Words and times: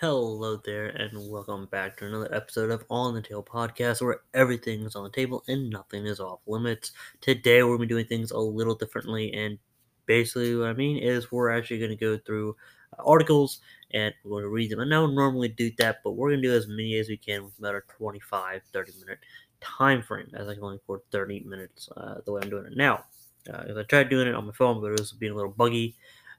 Hello 0.00 0.56
there, 0.56 0.86
and 0.86 1.30
welcome 1.30 1.66
back 1.66 1.98
to 1.98 2.06
another 2.06 2.34
episode 2.34 2.70
of 2.70 2.86
On 2.88 3.12
the 3.12 3.20
Table 3.20 3.44
podcast, 3.44 4.00
where 4.00 4.22
everything 4.32 4.80
is 4.80 4.96
on 4.96 5.04
the 5.04 5.10
table 5.10 5.44
and 5.46 5.68
nothing 5.68 6.06
is 6.06 6.20
off 6.20 6.40
limits. 6.46 6.92
Today, 7.20 7.62
we're 7.62 7.76
to 7.76 7.80
be 7.80 7.86
doing 7.86 8.06
things 8.06 8.30
a 8.30 8.38
little 8.38 8.74
differently, 8.74 9.30
and 9.34 9.58
basically, 10.06 10.56
what 10.56 10.70
I 10.70 10.72
mean 10.72 10.96
is 10.96 11.30
we're 11.30 11.50
actually 11.50 11.86
to 11.86 11.96
go 11.96 12.16
through 12.16 12.56
uh, 12.98 13.02
articles 13.04 13.60
and 13.90 14.14
we're 14.24 14.40
to 14.40 14.48
read 14.48 14.70
them. 14.70 14.80
I 14.80 14.88
don't 14.88 15.14
normally 15.14 15.48
do 15.48 15.70
that, 15.76 15.98
but 16.02 16.12
we're 16.12 16.30
to 16.30 16.40
do 16.40 16.54
as 16.54 16.66
many 16.66 16.96
as 16.96 17.10
we 17.10 17.18
can 17.18 17.44
with 17.44 17.58
about 17.58 17.74
a 17.74 17.82
25 17.98 18.62
30 18.72 18.92
minute 19.00 19.18
time 19.60 20.00
frame, 20.00 20.30
as 20.32 20.48
I 20.48 20.54
can 20.54 20.62
only 20.62 20.76
record 20.76 21.02
30 21.12 21.40
minutes 21.40 21.90
uh, 21.94 22.22
the 22.24 22.32
way 22.32 22.40
I'm 22.42 22.48
doing 22.48 22.64
it 22.64 22.74
now. 22.74 23.04
Uh, 23.52 23.64
I 23.78 23.82
tried 23.82 24.08
doing 24.08 24.28
it 24.28 24.34
on 24.34 24.46
my 24.46 24.52
phone, 24.52 24.80
but 24.80 24.92
it 24.92 25.00
was 25.00 25.12
being 25.12 25.32
a 25.32 25.36
little 25.36 25.52
buggy. 25.52 25.94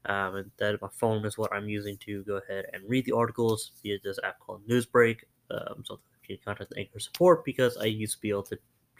Um, 0.05 0.51
that 0.57 0.81
my 0.81 0.87
phone 0.93 1.25
is 1.25 1.37
what 1.37 1.53
I'm 1.53 1.69
using 1.69 1.95
to 1.97 2.23
go 2.23 2.37
ahead 2.37 2.65
and 2.73 2.83
read 2.87 3.05
the 3.05 3.11
articles 3.11 3.71
via 3.83 3.97
this 4.03 4.17
app 4.23 4.39
called 4.39 4.67
Newsbreak. 4.67 5.19
Um, 5.51 5.83
so 5.85 5.99
if 6.23 6.29
you 6.29 6.37
contact 6.43 6.73
Anchor 6.75 6.99
support 6.99 7.45
because 7.45 7.77
I 7.77 7.85
used 7.85 8.15
to 8.15 8.21
be 8.21 8.29
able 8.29 8.43
to 8.43 8.57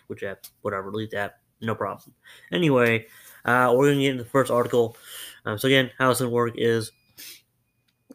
which 0.08 0.24
app, 0.24 0.46
whatever, 0.62 0.92
delete 0.92 1.14
app, 1.14 1.40
no 1.62 1.74
problem. 1.74 2.14
Anyway, 2.52 3.08
uh, 3.46 3.74
we're 3.76 3.90
gonna 3.90 4.02
get 4.02 4.12
into 4.12 4.24
the 4.24 4.30
first 4.30 4.52
article. 4.52 4.98
Um, 5.46 5.58
so 5.58 5.68
again, 5.68 5.92
how 5.98 6.12
it's 6.12 6.20
gonna 6.20 6.32
work 6.32 6.54
is 6.56 6.92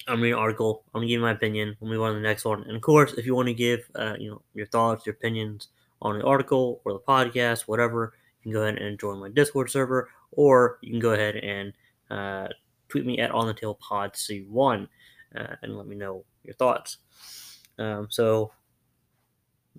I'm 0.07 0.21
reading 0.21 0.35
an 0.35 0.41
article. 0.41 0.85
I'm 0.95 1.01
gonna 1.01 1.09
give 1.09 1.21
my 1.21 1.33
opinion. 1.33 1.77
We'll 1.81 1.91
move 1.91 2.03
on 2.03 2.13
to 2.13 2.21
the 2.21 2.23
next 2.23 2.45
one. 2.45 2.63
And 2.63 2.77
of 2.77 2.83
course, 2.83 3.15
if 3.15 3.27
you 3.27 3.35
want 3.35 3.49
to 3.49 3.55
give, 3.55 3.89
uh, 3.95 4.15
you 4.19 4.31
know, 4.31 4.43
your 4.55 4.67
thoughts, 4.67 5.07
your 5.07 5.15
opinions 5.15 5.69
on 6.03 6.19
the 6.19 6.25
article 6.25 6.81
or 6.85 6.93
the 6.93 7.01
podcast, 7.01 7.63
whatever, 7.63 8.13
you 8.43 8.45
can 8.45 8.53
go 8.53 8.63
ahead 8.63 8.79
and 8.79 8.99
join 8.99 9.19
my 9.19 9.29
Discord 9.29 9.71
server, 9.71 10.09
or 10.33 10.79
you 10.83 10.91
can 10.91 11.01
go 11.01 11.13
ahead 11.13 11.37
and 11.37 11.73
uh, 12.11 12.49
tweet 12.89 13.07
me 13.07 13.19
at 13.19 13.31
on 13.31 13.47
the 13.47 13.55
tail 13.55 13.75
pod 13.75 14.13
c1 14.15 14.89
uh, 15.37 15.47
and 15.63 15.77
let 15.77 15.87
me 15.87 15.97
know 15.97 16.25
your 16.45 16.55
thoughts. 16.55 16.99
Um, 17.79 18.07
so 18.11 18.53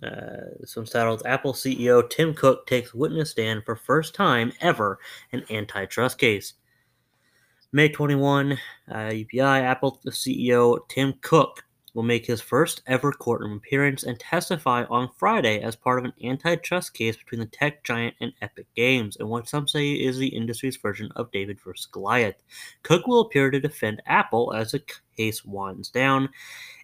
uh, 0.03 0.83
titled 0.85 1.23
Apple 1.25 1.53
CEO 1.53 2.07
Tim 2.07 2.33
Cook 2.33 2.67
takes 2.67 2.93
witness 2.93 3.31
stand 3.31 3.63
for 3.65 3.75
first 3.75 4.13
time 4.13 4.51
ever 4.61 4.99
in 5.31 5.43
antitrust 5.49 6.17
case. 6.17 6.53
May 7.71 7.89
21, 7.89 8.53
uh, 8.53 8.57
UPI 8.95 9.61
Apple 9.61 9.99
CEO 10.07 10.79
Tim 10.87 11.13
Cook 11.21 11.63
will 11.97 12.03
make 12.03 12.27
his 12.27 12.41
first 12.41 12.83
ever 12.85 13.11
courtroom 13.11 13.53
appearance 13.53 14.03
and 14.03 14.19
testify 14.19 14.83
on 14.83 15.09
Friday 15.17 15.59
as 15.59 15.75
part 15.75 15.97
of 15.97 16.05
an 16.05 16.13
antitrust 16.23 16.93
case 16.93 17.17
between 17.17 17.39
the 17.39 17.47
tech 17.47 17.83
giant 17.83 18.13
and 18.21 18.31
Epic 18.39 18.67
Games, 18.75 19.15
in 19.15 19.27
what 19.29 19.49
some 19.49 19.67
say 19.67 19.93
is 19.93 20.19
the 20.19 20.27
industry's 20.27 20.77
version 20.77 21.09
of 21.15 21.31
David 21.31 21.59
vs. 21.59 21.87
Goliath. 21.87 22.35
Cook 22.83 23.07
will 23.07 23.21
appear 23.21 23.49
to 23.49 23.59
defend 23.59 24.03
Apple 24.05 24.53
as 24.53 24.73
the 24.73 24.83
case 25.17 25.43
winds 25.43 25.89
down. 25.89 26.29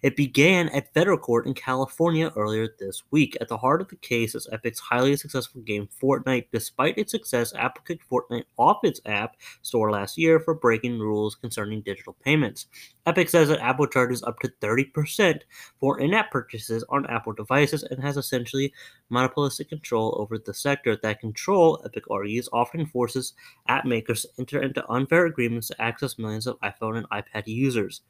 It 0.02 0.16
began 0.16 0.68
at 0.68 0.92
federal 0.92 1.16
court 1.16 1.46
in 1.46 1.54
California 1.54 2.30
earlier 2.36 2.68
this 2.78 3.02
week. 3.10 3.38
At 3.40 3.48
the 3.48 3.56
heart 3.56 3.80
of 3.80 3.88
the 3.88 3.96
case 3.96 4.34
is 4.34 4.46
Epic's 4.52 4.80
highly 4.80 5.16
successful 5.16 5.62
game 5.62 5.88
Fortnite. 6.02 6.48
Despite 6.52 6.98
its 6.98 7.12
success, 7.12 7.54
Apple 7.54 7.82
kicked 7.86 8.08
Fortnite 8.10 8.44
off 8.58 8.80
its 8.82 9.00
app 9.06 9.36
store 9.62 9.90
last 9.90 10.18
year 10.18 10.40
for 10.40 10.54
breaking 10.54 10.98
rules 10.98 11.34
concerning 11.36 11.80
digital 11.80 12.16
payments. 12.22 12.66
Epic 13.06 13.30
says 13.30 13.48
that 13.48 13.60
Apple 13.60 13.86
charges 13.86 14.22
up 14.22 14.38
to 14.40 14.52
30% 14.60 15.40
for 15.80 16.00
in 16.00 16.12
app 16.12 16.30
purchases 16.30 16.84
on 16.88 17.06
Apple 17.06 17.32
devices 17.32 17.82
and 17.82 18.02
has 18.02 18.16
essentially 18.16 18.72
monopolistic 19.08 19.68
control 19.68 20.16
over 20.18 20.38
the 20.38 20.54
sector. 20.54 20.96
That 20.96 21.20
control, 21.20 21.82
Epic 21.84 22.04
argues, 22.10 22.48
often 22.52 22.86
forces 22.86 23.34
app 23.68 23.84
makers 23.84 24.22
to 24.22 24.28
enter 24.38 24.62
into 24.62 24.90
unfair 24.90 25.26
agreements 25.26 25.68
to 25.68 25.80
access 25.80 26.18
millions 26.18 26.46
of 26.46 26.58
iPhone 26.60 26.96
and 26.98 27.08
iPad 27.10 27.46
users. 27.46 28.02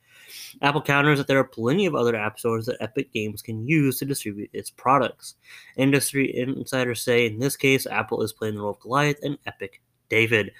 Apple 0.62 0.82
counters 0.82 1.18
that 1.18 1.26
there 1.26 1.38
are 1.38 1.44
plenty 1.44 1.86
of 1.86 1.94
other 1.94 2.16
app 2.16 2.38
stores 2.38 2.66
that 2.66 2.76
Epic 2.80 3.12
Games 3.12 3.42
can 3.42 3.66
use 3.66 3.98
to 3.98 4.04
distribute 4.04 4.50
its 4.52 4.70
products. 4.70 5.34
Industry 5.76 6.36
insiders 6.36 7.02
say 7.02 7.26
in 7.26 7.38
this 7.38 7.56
case, 7.56 7.86
Apple 7.86 8.22
is 8.22 8.32
playing 8.32 8.54
the 8.54 8.60
role 8.60 8.70
of 8.70 8.80
Goliath 8.80 9.18
and 9.22 9.38
Epic 9.46 9.82
David. 10.08 10.52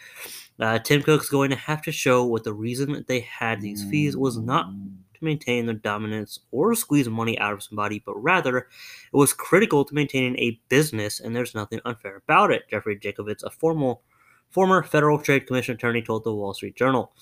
Uh, 0.59 0.79
Tim 0.79 1.03
Cook's 1.03 1.29
going 1.29 1.51
to 1.51 1.57
have 1.57 1.83
to 1.83 1.93
show 1.93 2.25
what 2.25 2.45
the 2.45 2.53
reason 2.53 2.93
that 2.93 3.09
they 3.09 3.21
had 3.21 3.61
these 3.61 3.85
fees 3.85 4.17
was 4.17 4.39
not 4.39 4.67
to 5.15 5.25
maintain 5.25 5.67
their 5.67 5.75
dominance 5.75 6.41
or 6.53 6.75
squeeze 6.75 7.09
money 7.09 7.39
out 7.39 7.53
of 7.53 7.63
somebody, 7.63 8.03
but 8.05 8.15
rather 8.17 8.59
it 8.59 8.67
was 9.13 9.33
critical 9.33 9.85
to 9.85 9.95
maintaining 9.95 10.39
a 10.39 10.61
business, 10.69 11.21
and 11.21 11.35
there's 11.35 11.55
nothing 11.55 11.81
unfair 11.85 12.17
about 12.17 12.53
it. 12.53 12.69
Jeffrey 12.71 12.97
Jacobitz, 12.97 13.43
a 13.43 13.51
formal, 13.51 14.03
former 14.51 14.83
Federal 14.83 15.19
Trade 15.19 15.47
Commission 15.47 15.75
attorney, 15.75 16.03
told 16.03 16.25
the 16.25 16.35
Wall 16.35 16.55
Street 16.55 16.77
Journal. 16.77 17.13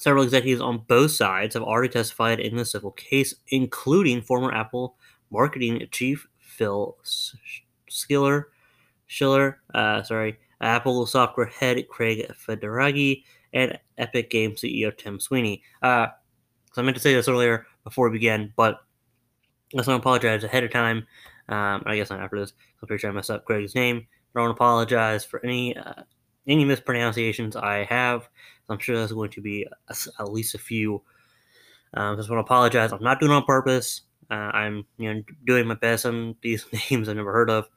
Several 0.00 0.24
executives 0.24 0.62
on 0.62 0.78
both 0.88 1.10
sides 1.10 1.52
have 1.52 1.62
already 1.62 1.90
testified 1.90 2.40
in 2.40 2.56
the 2.56 2.64
civil 2.64 2.92
case, 2.92 3.34
including 3.48 4.22
former 4.22 4.50
Apple 4.50 4.96
marketing 5.30 5.86
chief 5.92 6.26
Phil 6.38 6.96
Schiller, 7.86 8.48
Schiller, 9.08 9.60
uh, 9.74 10.02
sorry, 10.02 10.38
Apple 10.62 11.04
software 11.04 11.44
head 11.44 11.86
Craig 11.90 12.26
Federighi, 12.32 13.24
and 13.52 13.78
Epic 13.98 14.30
Game 14.30 14.52
CEO 14.52 14.96
Tim 14.96 15.20
Sweeney. 15.20 15.62
Uh, 15.82 16.06
so 16.72 16.80
I 16.80 16.84
meant 16.86 16.96
to 16.96 17.02
say 17.02 17.12
this 17.12 17.28
earlier 17.28 17.66
before 17.84 18.08
we 18.08 18.16
begin, 18.16 18.54
but 18.56 18.76
I 19.74 19.76
just 19.76 19.86
want 19.86 20.02
to 20.02 20.02
apologize 20.02 20.44
ahead 20.44 20.64
of 20.64 20.72
time. 20.72 21.06
Um, 21.50 21.82
I 21.84 21.96
guess 21.96 22.08
not 22.08 22.20
after 22.20 22.40
this. 22.40 22.54
I'm 22.80 22.88
pretty 22.88 23.02
sure 23.02 23.10
I 23.10 23.12
messed 23.12 23.28
up 23.28 23.44
Craig's 23.44 23.74
name. 23.74 24.06
But 24.32 24.40
I 24.40 24.42
want 24.44 24.56
to 24.56 24.56
apologize 24.56 25.26
for 25.26 25.44
any 25.44 25.76
uh, 25.76 26.04
any 26.46 26.64
mispronunciations 26.64 27.56
I 27.56 27.84
have. 27.84 28.28
I'm 28.68 28.78
sure 28.78 28.96
there's 28.96 29.12
going 29.12 29.30
to 29.30 29.40
be 29.40 29.66
a, 29.88 29.94
at 30.18 30.32
least 30.32 30.54
a 30.54 30.58
few. 30.58 31.02
Um, 31.94 32.16
just 32.16 32.30
want 32.30 32.38
to 32.38 32.44
apologize. 32.44 32.92
I'm 32.92 33.02
not 33.02 33.20
doing 33.20 33.32
on 33.32 33.44
purpose. 33.44 34.02
Uh, 34.30 34.34
I'm 34.34 34.86
you 34.96 35.12
know 35.12 35.22
doing 35.44 35.66
my 35.66 35.74
best 35.74 36.06
on 36.06 36.36
these 36.42 36.64
names 36.90 37.08
I've 37.08 37.16
never 37.16 37.32
heard 37.32 37.50
of, 37.50 37.68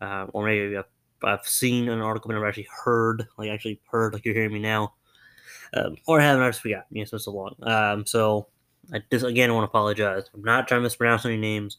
uh, 0.00 0.26
or 0.32 0.44
maybe 0.44 0.76
I've, 0.76 0.84
I've, 1.22 1.46
seen 1.46 1.88
an 1.88 2.00
article 2.00 2.28
but 2.28 2.34
never 2.34 2.48
actually 2.48 2.68
heard, 2.84 3.28
like 3.38 3.50
actually 3.50 3.80
heard, 3.90 4.12
like 4.12 4.24
you're 4.24 4.34
hearing 4.34 4.52
me 4.52 4.58
now, 4.58 4.94
um, 5.74 5.96
or 6.06 6.20
I 6.20 6.24
haven't. 6.24 6.42
I 6.42 6.48
just 6.48 6.62
forgot. 6.62 6.86
Yeah, 6.90 7.04
so 7.04 7.16
it's 7.16 7.26
so 7.26 7.32
long. 7.32 7.54
Um, 7.62 8.06
so 8.06 8.48
I 8.92 9.02
just 9.10 9.24
again 9.24 9.54
want 9.54 9.64
to 9.64 9.70
apologize. 9.70 10.24
I'm 10.34 10.42
not 10.42 10.66
trying 10.66 10.80
to 10.80 10.82
mispronounce 10.82 11.24
any 11.24 11.36
names. 11.36 11.78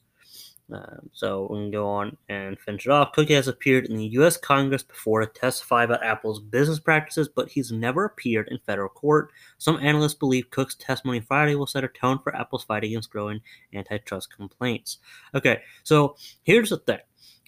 Um, 0.71 1.09
so 1.11 1.47
we 1.51 1.57
can 1.57 1.71
go 1.71 1.89
on 1.89 2.17
and 2.29 2.59
finish 2.59 2.85
it 2.85 2.91
off. 2.91 3.11
Cook 3.11 3.29
has 3.29 3.47
appeared 3.47 3.85
in 3.85 3.97
the 3.97 4.07
U.S. 4.07 4.37
Congress 4.37 4.83
before 4.83 5.19
to 5.19 5.27
testify 5.27 5.83
about 5.83 6.03
Apple's 6.03 6.39
business 6.39 6.79
practices, 6.79 7.27
but 7.27 7.49
he's 7.49 7.71
never 7.71 8.05
appeared 8.05 8.47
in 8.49 8.59
federal 8.65 8.89
court. 8.89 9.31
Some 9.57 9.79
analysts 9.81 10.13
believe 10.13 10.49
Cook's 10.49 10.75
testimony 10.75 11.19
Friday 11.19 11.55
will 11.55 11.67
set 11.67 11.83
a 11.83 11.89
tone 11.89 12.19
for 12.23 12.35
Apple's 12.35 12.63
fight 12.63 12.83
against 12.83 13.09
growing 13.09 13.41
antitrust 13.73 14.33
complaints. 14.35 14.99
Okay, 15.35 15.61
so 15.83 16.15
here's 16.43 16.69
the 16.69 16.77
thing. 16.77 16.99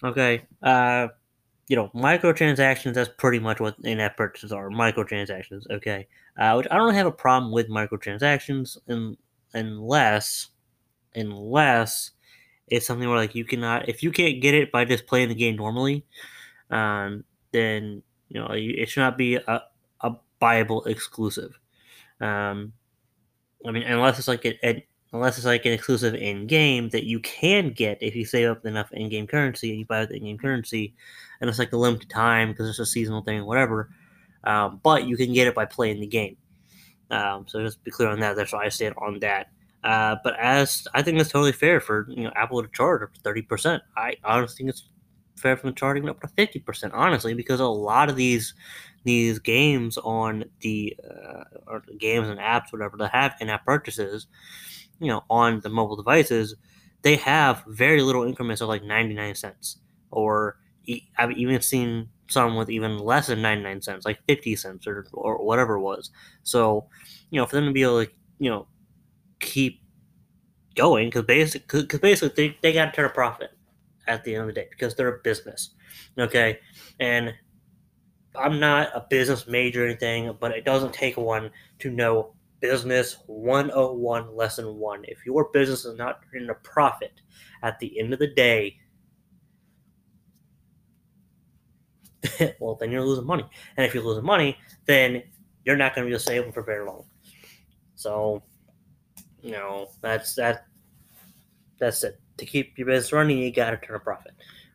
Okay, 0.02 0.42
uh, 0.62 1.08
you 1.68 1.76
know, 1.76 1.90
microtransactions, 1.94 2.94
that's 2.94 3.10
pretty 3.16 3.38
much 3.38 3.58
what 3.58 3.76
in-app 3.84 4.16
purchases 4.16 4.52
are, 4.52 4.68
microtransactions, 4.68 5.62
okay? 5.70 6.06
Uh, 6.36 6.54
which 6.54 6.66
I 6.70 6.76
don't 6.76 6.94
have 6.94 7.06
a 7.06 7.12
problem 7.12 7.52
with 7.52 7.70
microtransactions 7.70 8.76
in, 8.86 9.16
unless, 9.54 10.48
unless 11.14 12.10
it's 12.68 12.86
something 12.86 13.08
where 13.08 13.18
like 13.18 13.34
you 13.34 13.44
cannot 13.44 13.88
if 13.88 14.02
you 14.02 14.10
can't 14.10 14.40
get 14.40 14.54
it 14.54 14.72
by 14.72 14.84
just 14.84 15.06
playing 15.06 15.28
the 15.28 15.34
game 15.34 15.56
normally, 15.56 16.04
um, 16.70 17.24
then 17.52 18.02
you 18.28 18.40
know 18.40 18.48
it 18.50 18.88
should 18.88 19.00
not 19.00 19.18
be 19.18 19.36
a, 19.36 19.62
a 20.00 20.12
buyable 20.40 20.86
exclusive. 20.86 21.58
Um, 22.20 22.72
I 23.66 23.70
mean, 23.70 23.82
unless 23.84 24.18
it's 24.18 24.28
like 24.28 24.44
an, 24.44 24.82
unless 25.12 25.36
it's 25.36 25.46
like 25.46 25.64
an 25.64 25.72
exclusive 25.72 26.14
in 26.14 26.46
game 26.46 26.88
that 26.90 27.04
you 27.04 27.20
can 27.20 27.70
get 27.70 27.98
if 28.02 28.16
you 28.16 28.24
save 28.24 28.50
up 28.50 28.66
enough 28.66 28.92
in 28.92 29.08
game 29.08 29.26
currency 29.26 29.70
and 29.70 29.78
you 29.78 29.86
buy 29.86 30.04
the 30.04 30.16
in 30.16 30.24
game 30.24 30.38
currency, 30.38 30.94
and 31.40 31.48
it's 31.48 31.58
like 31.58 31.72
a 31.72 31.76
limited 31.76 32.10
time 32.10 32.50
because 32.50 32.68
it's 32.68 32.78
a 32.78 32.86
seasonal 32.86 33.22
thing 33.22 33.40
or 33.40 33.44
whatever. 33.44 33.90
Um, 34.44 34.80
but 34.82 35.04
you 35.06 35.16
can 35.16 35.32
get 35.32 35.46
it 35.46 35.54
by 35.54 35.64
playing 35.64 36.00
the 36.00 36.06
game. 36.06 36.36
Um, 37.10 37.46
so 37.46 37.62
just 37.62 37.82
be 37.84 37.90
clear 37.90 38.08
on 38.08 38.20
that. 38.20 38.36
That's 38.36 38.52
why 38.52 38.64
I 38.64 38.68
stand 38.68 38.94
on 38.98 39.20
that. 39.20 39.48
Uh, 39.84 40.16
but 40.24 40.34
as 40.40 40.88
I 40.94 41.02
think 41.02 41.20
it's 41.20 41.30
totally 41.30 41.52
fair 41.52 41.80
for 41.80 42.06
you 42.10 42.24
know 42.24 42.32
Apple 42.36 42.62
to 42.62 42.68
charge 42.70 43.02
up 43.02 43.14
to 43.14 43.20
thirty 43.20 43.42
percent. 43.42 43.82
I 43.96 44.16
honestly 44.24 44.58
think 44.58 44.70
it's 44.70 44.88
fair 45.36 45.56
for 45.56 45.66
them 45.66 45.74
charging 45.76 46.08
up 46.08 46.20
to 46.22 46.28
fifty 46.28 46.58
percent. 46.60 46.94
Honestly, 46.94 47.34
because 47.34 47.60
a 47.60 47.66
lot 47.66 48.08
of 48.10 48.16
these 48.16 48.54
these 49.04 49.38
games 49.38 49.98
on 49.98 50.46
the 50.60 50.96
uh, 51.04 51.44
or 51.66 51.82
games 51.98 52.28
and 52.28 52.40
apps, 52.40 52.72
whatever, 52.72 52.96
that 52.96 53.12
have 53.12 53.36
in-app 53.40 53.66
purchases, 53.66 54.26
you 55.00 55.08
know, 55.08 55.22
on 55.30 55.60
the 55.60 55.68
mobile 55.68 55.96
devices, 55.96 56.54
they 57.02 57.16
have 57.16 57.62
very 57.68 58.02
little 58.02 58.24
increments 58.24 58.62
of 58.62 58.68
like 58.68 58.82
ninety 58.82 59.14
nine 59.14 59.34
cents, 59.34 59.78
or 60.10 60.58
I've 61.18 61.32
even 61.32 61.60
seen 61.60 62.08
some 62.28 62.56
with 62.56 62.70
even 62.70 62.98
less 62.98 63.26
than 63.26 63.42
ninety 63.42 63.64
nine 63.64 63.82
cents, 63.82 64.06
like 64.06 64.20
fifty 64.26 64.56
cents 64.56 64.86
or 64.86 65.06
or 65.12 65.44
whatever 65.44 65.74
it 65.74 65.80
was. 65.80 66.10
So, 66.42 66.88
you 67.30 67.40
know, 67.40 67.46
for 67.46 67.56
them 67.56 67.66
to 67.66 67.72
be 67.72 67.82
to, 67.82 68.08
you 68.38 68.50
know 68.50 68.66
keep 69.44 69.80
going 70.74 71.08
because 71.08 71.24
basically, 71.24 71.86
cause 71.86 72.00
basically 72.00 72.48
they, 72.48 72.58
they 72.62 72.72
got 72.72 72.86
to 72.86 72.92
turn 72.92 73.04
a 73.04 73.10
profit 73.10 73.50
at 74.06 74.24
the 74.24 74.34
end 74.34 74.42
of 74.42 74.48
the 74.48 74.52
day 74.52 74.68
because 74.70 74.94
they're 74.94 75.16
a 75.16 75.18
business. 75.22 75.70
Okay. 76.18 76.58
And 77.00 77.32
I'm 78.36 78.58
not 78.58 78.90
a 78.94 79.06
business 79.08 79.46
major 79.46 79.84
or 79.84 79.86
anything, 79.86 80.36
but 80.40 80.50
it 80.52 80.64
doesn't 80.64 80.92
take 80.92 81.16
one 81.16 81.50
to 81.80 81.90
know 81.90 82.34
Business 82.60 83.18
101 83.26 84.34
Lesson 84.34 84.76
1. 84.76 85.04
If 85.04 85.26
your 85.26 85.50
business 85.52 85.84
is 85.84 85.98
not 85.98 86.20
turning 86.32 86.50
a 86.50 86.54
profit 86.54 87.20
at 87.62 87.78
the 87.78 87.98
end 88.00 88.12
of 88.12 88.18
the 88.18 88.28
day, 88.28 88.78
well, 92.60 92.76
then 92.80 92.90
you're 92.90 93.04
losing 93.04 93.26
money. 93.26 93.44
And 93.76 93.86
if 93.86 93.94
you're 93.94 94.02
losing 94.02 94.24
money, 94.24 94.56
then 94.86 95.22
you're 95.64 95.76
not 95.76 95.94
going 95.94 96.06
to 96.06 96.08
be 96.08 96.14
able 96.14 96.20
to 96.20 96.24
save 96.24 96.54
for 96.54 96.62
very 96.62 96.86
long. 96.86 97.04
So, 97.94 98.42
know, 99.52 99.88
that's 100.00 100.34
that. 100.36 100.66
That's 101.78 102.02
it. 102.04 102.20
To 102.38 102.46
keep 102.46 102.78
your 102.78 102.86
business 102.86 103.12
running, 103.12 103.38
you 103.38 103.52
got 103.52 103.70
to 103.70 103.76
turn 103.76 103.96
a 103.96 104.00
profit, 104.00 104.32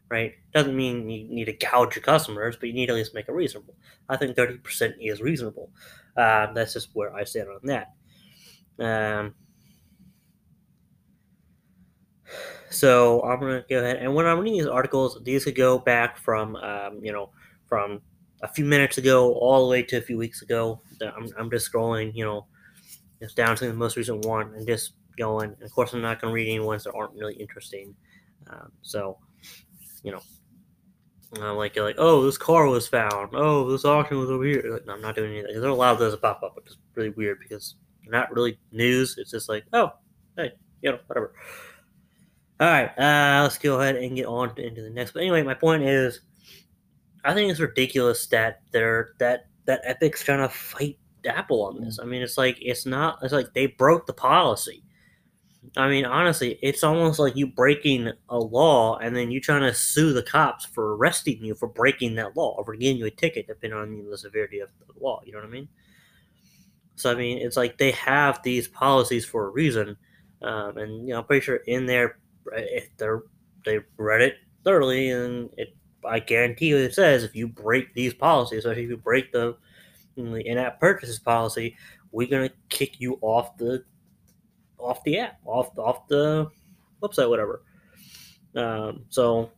right? 0.10 0.34
Doesn't 0.54 0.76
mean 0.76 1.10
you 1.10 1.28
need 1.28 1.46
to 1.46 1.54
gouge 1.54 1.96
your 1.96 2.04
customers, 2.04 2.56
but 2.58 2.68
you 2.68 2.74
need 2.74 2.88
to 2.88 2.94
at 2.94 2.98
least 2.98 3.14
make 3.14 3.28
it 3.28 3.32
reasonable. 3.34 3.76
I 4.08 4.18
think 4.18 4.36
thirty 4.36 4.58
percent 4.58 4.96
is 5.00 5.22
reasonable. 5.22 5.72
Uh, 6.16 6.52
that's 6.54 6.74
just 6.74 6.90
where 6.94 7.14
I 7.14 7.24
stand 7.24 7.48
on 7.50 7.60
that. 7.64 7.94
Um, 8.80 9.36
so 12.70 13.22
I'm 13.24 13.40
gonna 13.40 13.64
go 13.70 13.80
ahead 13.80 13.98
and 13.98 14.14
when 14.14 14.26
I'm 14.26 14.40
reading 14.40 14.60
these 14.60 14.68
articles, 14.68 15.20
these 15.24 15.46
could 15.46 15.56
go 15.56 15.80
back 15.80 16.18
from 16.18 16.56
um, 16.58 17.00
you 17.04 17.12
know 17.12 17.32
from 17.68 18.02
a 18.42 18.48
few 18.48 18.66
minutes 18.66 18.98
ago 18.98 19.34
all 19.34 19.66
the 19.66 19.72
way 19.72 19.84
to 19.84 19.98
a 19.98 20.02
few 20.02 20.18
weeks 20.18 20.42
ago. 20.42 20.82
I'm, 21.02 21.30
I'm 21.38 21.50
just 21.50 21.72
scrolling, 21.72 22.14
you 22.16 22.24
know, 22.24 22.48
just 23.20 23.36
down 23.36 23.56
to 23.58 23.68
the 23.68 23.74
most 23.74 23.98
recent 23.98 24.26
one 24.26 24.54
and 24.56 24.68
just 24.68 24.94
going. 25.18 25.52
And 25.52 25.64
of 25.64 25.72
course, 25.72 25.94
I'm 25.94 26.02
not 26.02 26.22
going 26.22 26.32
to 26.32 26.36
read 26.36 26.48
any 26.48 26.60
ones 26.60 26.84
that 26.84 26.94
aren't 26.94 27.14
really 27.14 27.36
interesting. 27.36 27.96
Um, 28.50 28.72
so, 28.82 29.18
you 30.04 30.12
know, 30.12 30.22
like 31.56 31.76
you're 31.76 31.86
like 31.86 31.98
oh, 32.00 32.24
this 32.24 32.38
car 32.38 32.68
was 32.68 32.88
found. 32.88 33.30
Oh, 33.34 33.70
this 33.70 33.86
auction 33.86 34.18
was 34.18 34.30
over 34.30 34.44
here. 34.44 34.64
Like, 34.66 34.86
no, 34.86 34.94
I'm 34.94 35.02
not 35.02 35.16
doing 35.16 35.32
anything. 35.32 35.60
There 35.60 35.70
are 35.70 35.74
a 35.74 35.76
lot 35.76 35.94
of 35.94 36.00
those 36.00 36.14
that 36.14 36.22
pop 36.22 36.42
up, 36.44 36.56
which 36.56 36.68
is 36.68 36.78
really 36.96 37.12
weird 37.12 37.40
because 37.40 37.76
not 38.08 38.32
really 38.34 38.58
news. 38.72 39.16
It's 39.18 39.32
just 39.32 39.50
like 39.50 39.66
oh, 39.74 39.92
hey, 40.36 40.54
you 40.82 40.92
know, 40.92 41.00
whatever. 41.08 41.34
All 42.60 42.68
right, 42.68 42.90
uh, 42.98 43.44
let's 43.44 43.58
go 43.58 43.80
ahead 43.80 43.96
and 43.96 44.16
get 44.16 44.26
on 44.26 44.52
into 44.58 44.82
the 44.82 44.90
next. 44.90 45.12
But 45.12 45.22
anyway, 45.22 45.44
my 45.44 45.54
point 45.54 45.84
is 45.84 46.22
I 47.24 47.34
think 47.34 47.52
it's 47.52 47.60
ridiculous 47.60 48.26
that 48.28 48.62
they're 48.72 49.12
that 49.20 49.48
that 49.66 49.82
Epic's 49.84 50.24
trying 50.24 50.40
to 50.40 50.50
fight 50.50 50.98
Apple 51.26 51.64
on 51.64 51.82
this. 51.82 52.00
I 52.02 52.06
mean, 52.06 52.22
it's 52.22 52.38
like 52.38 52.58
it's 52.62 52.86
not. 52.86 53.20
It's 53.24 53.34
like 53.34 53.54
they 53.54 53.68
broke 53.68 54.06
the 54.08 54.14
policy. 54.14 54.84
I 55.78 55.90
mean, 55.90 56.06
honestly, 56.06 56.58
it's 56.62 56.84
almost 56.84 57.20
like 57.20 57.36
you 57.36 57.46
breaking 57.48 58.12
a 58.30 58.38
law 58.40 58.98
and 58.98 59.16
then 59.16 59.30
you 59.30 59.42
trying 59.42 59.62
to 59.62 59.74
sue 59.74 60.14
the 60.14 60.24
cops 60.24 60.66
for 60.66 60.96
arresting 60.96 61.44
you 61.44 61.54
for 61.54 61.68
breaking 61.68 62.16
that 62.16 62.36
law 62.38 62.56
or 62.58 62.66
for 62.66 62.76
giving 62.76 62.98
you 62.98 63.06
a 63.06 63.12
ticket, 63.12 63.48
depending 63.48 63.78
on 63.78 64.10
the 64.10 64.18
severity 64.18 64.60
of 64.60 64.70
the 64.88 64.94
law. 65.04 65.22
You 65.26 65.34
know 65.34 65.40
what 65.40 65.48
I 65.48 65.52
mean? 65.52 65.68
So 66.96 67.12
I 67.12 67.16
mean, 67.16 67.38
it's 67.40 67.58
like 67.58 67.78
they 67.78 67.92
have 67.92 68.42
these 68.44 68.68
policies 68.68 69.26
for 69.26 69.48
a 69.48 69.50
reason, 69.50 69.98
um, 70.42 70.78
and 70.78 71.08
you 71.08 71.14
know, 71.14 71.20
I'm 71.20 71.26
pretty 71.26 71.44
sure 71.46 71.58
in 71.58 71.86
there, 71.86 72.20
if 72.54 72.90
they're 72.98 73.24
they 73.66 73.80
read 73.98 74.22
it 74.22 74.36
thoroughly 74.64 75.10
and 75.12 75.50
it 75.58 75.76
I 76.06 76.20
guarantee 76.20 76.68
you 76.68 76.78
it 76.78 76.94
says 76.94 77.24
if 77.24 77.36
you 77.36 77.48
break 77.48 77.94
these 77.94 78.14
policies, 78.14 78.60
especially 78.60 78.84
if 78.84 78.90
you 78.90 78.98
break 78.98 79.32
the 79.32 79.58
in-app 80.20 80.80
purchases 80.80 81.20
policy, 81.20 81.76
we're 82.12 82.28
gonna 82.28 82.50
kick 82.70 83.00
you 83.00 83.18
off 83.22 83.58
the 83.58 83.84
off 84.78 85.04
the 85.04 85.20
app, 85.20 85.40
off 85.46 85.78
off 85.78 86.08
the 86.08 86.50
website, 87.02 87.30
whatever. 87.30 87.64
Um, 88.56 89.06
so, 89.10 89.52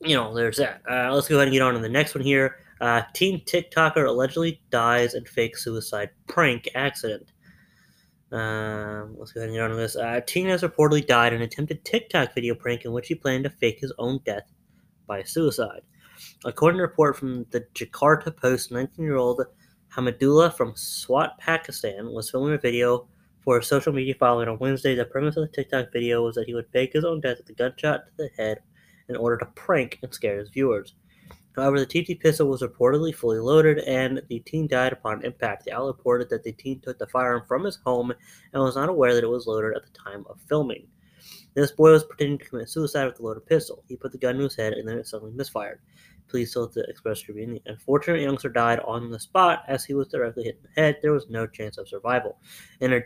you 0.00 0.16
know, 0.16 0.34
there's 0.34 0.56
that. 0.56 0.82
Uh, 0.88 1.12
let's 1.14 1.28
go 1.28 1.36
ahead 1.36 1.48
and 1.48 1.52
get 1.52 1.62
on 1.62 1.74
to 1.74 1.80
the 1.80 1.88
next 1.88 2.14
one 2.14 2.24
here. 2.24 2.56
Uh, 2.80 3.02
teen 3.12 3.44
TikToker 3.44 4.06
allegedly 4.06 4.62
dies 4.70 5.14
in 5.14 5.24
fake 5.26 5.56
suicide 5.56 6.10
prank 6.26 6.68
accident. 6.74 7.32
Um, 8.32 9.16
let's 9.18 9.32
go 9.32 9.40
ahead 9.40 9.50
and 9.50 9.56
get 9.56 9.64
on 9.64 9.70
to 9.70 9.76
this. 9.76 9.96
Uh, 9.96 10.20
teen 10.26 10.46
has 10.46 10.62
reportedly 10.62 11.06
died 11.06 11.32
in 11.32 11.40
an 11.40 11.46
attempted 11.46 11.84
TikTok 11.84 12.34
video 12.34 12.54
prank 12.54 12.84
in 12.84 12.92
which 12.92 13.08
he 13.08 13.14
planned 13.14 13.44
to 13.44 13.50
fake 13.50 13.80
his 13.80 13.92
own 13.98 14.20
death 14.24 14.50
by 15.06 15.22
suicide. 15.22 15.82
According 16.44 16.78
to 16.78 16.84
a 16.84 16.86
report 16.86 17.16
from 17.16 17.44
the 17.50 17.66
Jakarta 17.74 18.34
Post, 18.34 18.70
19 18.70 19.04
year 19.04 19.16
old 19.16 19.42
Hamidullah 19.96 20.54
from 20.54 20.76
Swat, 20.76 21.36
Pakistan, 21.38 22.12
was 22.12 22.30
filming 22.30 22.54
a 22.54 22.58
video 22.58 23.08
for 23.40 23.58
a 23.58 23.62
social 23.62 23.92
media 23.92 24.14
following 24.14 24.48
on 24.48 24.58
Wednesday. 24.60 24.94
The 24.94 25.04
premise 25.04 25.36
of 25.36 25.42
the 25.42 25.52
TikTok 25.52 25.92
video 25.92 26.22
was 26.24 26.36
that 26.36 26.46
he 26.46 26.54
would 26.54 26.68
fake 26.72 26.92
his 26.92 27.04
own 27.04 27.20
death 27.20 27.38
with 27.38 27.48
a 27.48 27.54
gunshot 27.54 28.06
to 28.06 28.12
the 28.16 28.30
head 28.36 28.60
in 29.08 29.16
order 29.16 29.36
to 29.38 29.46
prank 29.46 29.98
and 30.02 30.14
scare 30.14 30.38
his 30.38 30.48
viewers. 30.48 30.94
However, 31.56 31.80
the 31.80 31.86
TT 31.86 32.20
pistol 32.20 32.46
was 32.46 32.62
reportedly 32.62 33.12
fully 33.12 33.40
loaded, 33.40 33.78
and 33.80 34.22
the 34.28 34.38
teen 34.38 34.68
died 34.68 34.92
upon 34.92 35.24
impact. 35.24 35.64
The 35.64 35.72
outlet 35.72 35.96
reported 35.96 36.30
that 36.30 36.44
the 36.44 36.52
teen 36.52 36.78
took 36.78 37.00
the 37.00 37.08
firearm 37.08 37.42
from 37.48 37.64
his 37.64 37.80
home 37.84 38.12
and 38.52 38.62
was 38.62 38.76
not 38.76 38.88
aware 38.88 39.12
that 39.14 39.24
it 39.24 39.30
was 39.30 39.48
loaded 39.48 39.76
at 39.76 39.82
the 39.82 39.98
time 39.98 40.24
of 40.30 40.38
filming. 40.48 40.86
This 41.54 41.72
boy 41.72 41.90
was 41.90 42.04
pretending 42.04 42.38
to 42.38 42.44
commit 42.44 42.70
suicide 42.70 43.06
with 43.06 43.18
a 43.18 43.22
loaded 43.24 43.46
pistol. 43.46 43.82
He 43.88 43.96
put 43.96 44.12
the 44.12 44.18
gun 44.18 44.36
to 44.36 44.44
his 44.44 44.54
head 44.54 44.74
and 44.74 44.88
then 44.88 44.98
it 44.98 45.08
suddenly 45.08 45.34
misfired. 45.34 45.80
Police 46.30 46.54
told 46.54 46.72
the 46.72 46.84
Express 46.88 47.20
Tribune 47.20 47.54
the 47.54 47.62
unfortunate 47.66 48.22
youngster 48.22 48.48
died 48.48 48.80
on 48.80 49.10
the 49.10 49.18
spot 49.18 49.64
as 49.68 49.84
he 49.84 49.94
was 49.94 50.08
directly 50.08 50.44
hit 50.44 50.56
in 50.56 50.62
the 50.62 50.80
head. 50.80 50.98
There 51.02 51.12
was 51.12 51.28
no 51.28 51.46
chance 51.46 51.76
of 51.76 51.88
survival. 51.88 52.38
In 52.80 52.92
an 52.92 53.02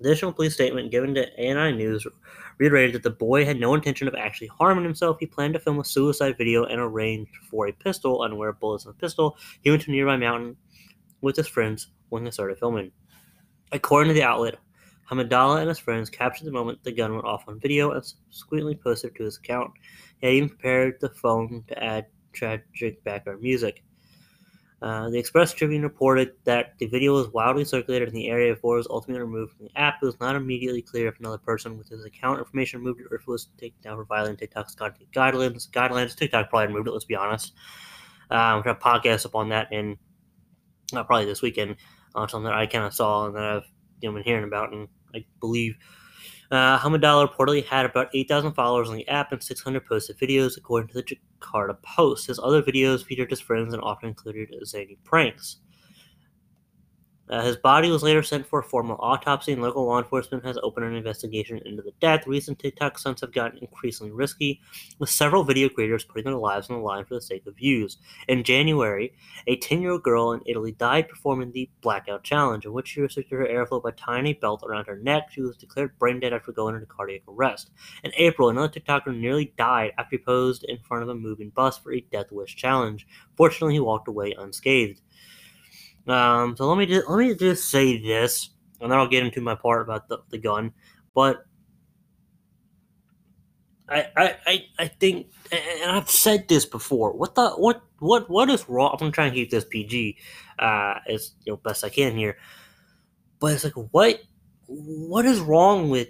additional 0.00 0.32
police 0.32 0.54
statement 0.54 0.90
given 0.90 1.14
to 1.14 1.26
ANI 1.38 1.76
News, 1.76 2.06
reiterated 2.58 2.94
that 2.94 3.02
the 3.02 3.10
boy 3.10 3.44
had 3.44 3.60
no 3.60 3.74
intention 3.74 4.08
of 4.08 4.14
actually 4.14 4.46
harming 4.48 4.84
himself. 4.84 5.18
He 5.20 5.26
planned 5.26 5.54
to 5.54 5.60
film 5.60 5.78
a 5.78 5.84
suicide 5.84 6.38
video 6.38 6.64
and 6.64 6.80
arranged 6.80 7.36
for 7.50 7.68
a 7.68 7.72
pistol, 7.72 8.22
unaware 8.22 8.50
of 8.50 8.60
bullets 8.60 8.84
in 8.84 8.90
the 8.90 8.94
pistol. 8.94 9.36
He 9.60 9.70
went 9.70 9.82
to 9.82 9.90
a 9.90 9.94
nearby 9.94 10.16
mountain 10.16 10.56
with 11.20 11.36
his 11.36 11.48
friends 11.48 11.88
when 12.08 12.24
they 12.24 12.30
started 12.30 12.58
filming. 12.58 12.92
According 13.72 14.08
to 14.08 14.14
the 14.14 14.22
outlet, 14.22 14.56
Hamidullah 15.10 15.60
and 15.60 15.68
his 15.68 15.78
friends 15.78 16.08
captured 16.08 16.46
the 16.46 16.52
moment 16.52 16.82
the 16.82 16.92
gun 16.92 17.12
went 17.12 17.26
off 17.26 17.44
on 17.46 17.60
video 17.60 17.90
and 17.90 18.04
subsequently 18.30 18.74
posted 18.74 19.14
to 19.16 19.24
his 19.24 19.36
account. 19.36 19.70
He 20.20 20.26
had 20.26 20.36
even 20.36 20.48
prepared 20.48 21.00
the 21.00 21.10
phone 21.10 21.64
to 21.68 21.82
add 21.82 22.06
tragic 22.34 23.02
background 23.04 23.40
music. 23.40 23.82
Uh, 24.82 25.08
the 25.08 25.18
Express 25.18 25.54
Tribune 25.54 25.82
reported 25.82 26.32
that 26.44 26.74
the 26.78 26.86
video 26.86 27.14
was 27.14 27.28
wildly 27.28 27.64
circulated 27.64 28.08
in 28.08 28.14
the 28.14 28.28
area 28.28 28.52
before 28.52 28.74
it 28.74 28.80
was 28.80 28.86
ultimately 28.90 29.22
removed 29.22 29.56
from 29.56 29.66
the 29.66 29.80
app. 29.80 30.02
It 30.02 30.04
was 30.04 30.20
not 30.20 30.36
immediately 30.36 30.82
clear 30.82 31.08
if 31.08 31.18
another 31.18 31.38
person 31.38 31.78
with 31.78 31.88
his 31.88 32.04
account 32.04 32.38
information 32.38 32.80
removed 32.80 33.00
it 33.00 33.06
or 33.10 33.16
if 33.16 33.22
it 33.22 33.28
was 33.28 33.48
taken 33.56 33.78
down 33.82 33.96
for 33.96 34.04
violating 34.04 34.36
TikTok's 34.36 34.74
content 34.74 35.10
guidelines. 35.12 35.70
Guidelines. 35.70 36.14
TikTok 36.14 36.50
probably 36.50 36.66
removed 36.66 36.88
it. 36.88 36.90
Let's 36.90 37.06
be 37.06 37.16
honest. 37.16 37.54
Um, 38.30 38.62
we 38.62 38.68
have 38.68 38.76
a 38.76 38.80
podcast 38.80 39.24
up 39.24 39.34
on 39.34 39.48
that 39.50 39.72
in 39.72 39.96
uh, 40.94 41.02
probably 41.04 41.24
this 41.24 41.40
weekend 41.40 41.76
on 42.14 42.28
something 42.28 42.44
that 42.44 42.54
I 42.58 42.66
kind 42.66 42.84
of 42.84 42.92
saw 42.92 43.26
and 43.26 43.34
that 43.36 43.42
I've 43.42 43.64
you 44.00 44.10
know, 44.10 44.14
been 44.16 44.24
hearing 44.24 44.44
about, 44.44 44.72
and 44.72 44.88
I 45.14 45.24
believe 45.40 45.76
uh, 46.54 46.78
Hamidullah 46.78 47.28
reportedly 47.28 47.64
had 47.64 47.86
about 47.86 48.08
8,000 48.12 48.52
followers 48.52 48.88
on 48.88 48.96
the 48.96 49.08
app 49.08 49.32
and 49.32 49.42
600 49.42 49.86
posted 49.86 50.18
videos, 50.18 50.56
according 50.56 50.88
to 50.88 50.94
the 50.94 51.02
Jakarta 51.02 51.80
Post. 51.82 52.26
His 52.26 52.38
other 52.38 52.62
videos 52.62 53.04
featured 53.04 53.30
his 53.30 53.40
friends 53.40 53.72
and 53.72 53.82
often 53.82 54.08
included 54.08 54.54
zany 54.66 54.98
pranks. 55.04 55.58
Uh, 57.28 57.42
his 57.42 57.56
body 57.56 57.90
was 57.90 58.02
later 58.02 58.22
sent 58.22 58.46
for 58.46 58.58
a 58.58 58.62
formal 58.62 58.96
autopsy, 59.00 59.52
and 59.52 59.62
local 59.62 59.86
law 59.86 59.98
enforcement 59.98 60.44
has 60.44 60.58
opened 60.62 60.86
an 60.86 60.94
investigation 60.94 61.58
into 61.64 61.82
the 61.82 61.92
death. 62.00 62.26
Recent 62.26 62.58
TikTok 62.58 62.98
stunts 62.98 63.22
have 63.22 63.32
gotten 63.32 63.58
increasingly 63.58 64.12
risky, 64.12 64.60
with 64.98 65.08
several 65.08 65.42
video 65.42 65.68
creators 65.68 66.04
putting 66.04 66.24
their 66.24 66.34
lives 66.34 66.68
on 66.68 66.76
the 66.76 66.82
line 66.82 67.04
for 67.04 67.14
the 67.14 67.22
sake 67.22 67.46
of 67.46 67.56
views. 67.56 67.96
In 68.28 68.44
January, 68.44 69.14
a 69.46 69.56
10 69.56 69.80
year 69.80 69.92
old 69.92 70.02
girl 70.02 70.32
in 70.32 70.40
Italy 70.46 70.72
died 70.72 71.08
performing 71.08 71.52
the 71.52 71.70
Blackout 71.80 72.24
Challenge, 72.24 72.66
in 72.66 72.72
which 72.72 72.88
she 72.88 73.00
restricted 73.00 73.38
her 73.38 73.46
airflow 73.46 73.82
by 73.82 73.92
tying 73.92 74.26
a 74.26 74.34
belt 74.34 74.62
around 74.66 74.86
her 74.86 74.96
neck. 74.96 75.30
She 75.30 75.40
was 75.40 75.56
declared 75.56 75.98
brain 75.98 76.20
dead 76.20 76.32
after 76.32 76.52
going 76.52 76.74
into 76.74 76.86
cardiac 76.86 77.22
arrest. 77.26 77.70
In 78.02 78.12
April, 78.16 78.50
another 78.50 78.68
TikToker 78.68 79.16
nearly 79.18 79.52
died 79.56 79.92
after 79.98 80.16
he 80.16 80.18
posed 80.18 80.64
in 80.64 80.78
front 80.78 81.02
of 81.02 81.08
a 81.08 81.14
moving 81.14 81.50
bus 81.50 81.78
for 81.78 81.92
a 81.92 82.00
Death 82.00 82.30
Wish 82.30 82.54
challenge. 82.56 83.06
Fortunately, 83.36 83.74
he 83.74 83.80
walked 83.80 84.08
away 84.08 84.34
unscathed. 84.38 85.00
Um, 86.06 86.56
so 86.56 86.68
let 86.68 86.78
me 86.78 86.86
just 86.86 87.08
let 87.08 87.18
me 87.18 87.34
just 87.34 87.70
say 87.70 87.98
this, 87.98 88.50
and 88.80 88.90
then 88.90 88.98
I'll 88.98 89.08
get 89.08 89.24
into 89.24 89.40
my 89.40 89.54
part 89.54 89.82
about 89.82 90.08
the, 90.08 90.18
the 90.30 90.38
gun. 90.38 90.72
But 91.14 91.46
I, 93.88 94.36
I 94.46 94.64
I 94.78 94.88
think, 94.88 95.28
and 95.52 95.90
I've 95.90 96.10
said 96.10 96.48
this 96.48 96.64
before. 96.66 97.12
What 97.12 97.34
the 97.34 97.50
what 97.50 97.82
what 97.98 98.28
what 98.30 98.50
is 98.50 98.68
wrong? 98.68 98.96
I'm 99.00 99.12
trying 99.12 99.32
to 99.32 99.36
keep 99.36 99.50
this 99.50 99.64
PG 99.64 100.18
uh, 100.58 100.94
as 101.08 101.32
you 101.44 101.52
know 101.52 101.56
best 101.58 101.84
I 101.84 101.90
can 101.90 102.16
here. 102.16 102.36
But 103.40 103.52
it's 103.52 103.64
like 103.64 103.74
what 103.74 104.20
what 104.66 105.26
is 105.26 105.40
wrong 105.40 105.90
with 105.90 106.08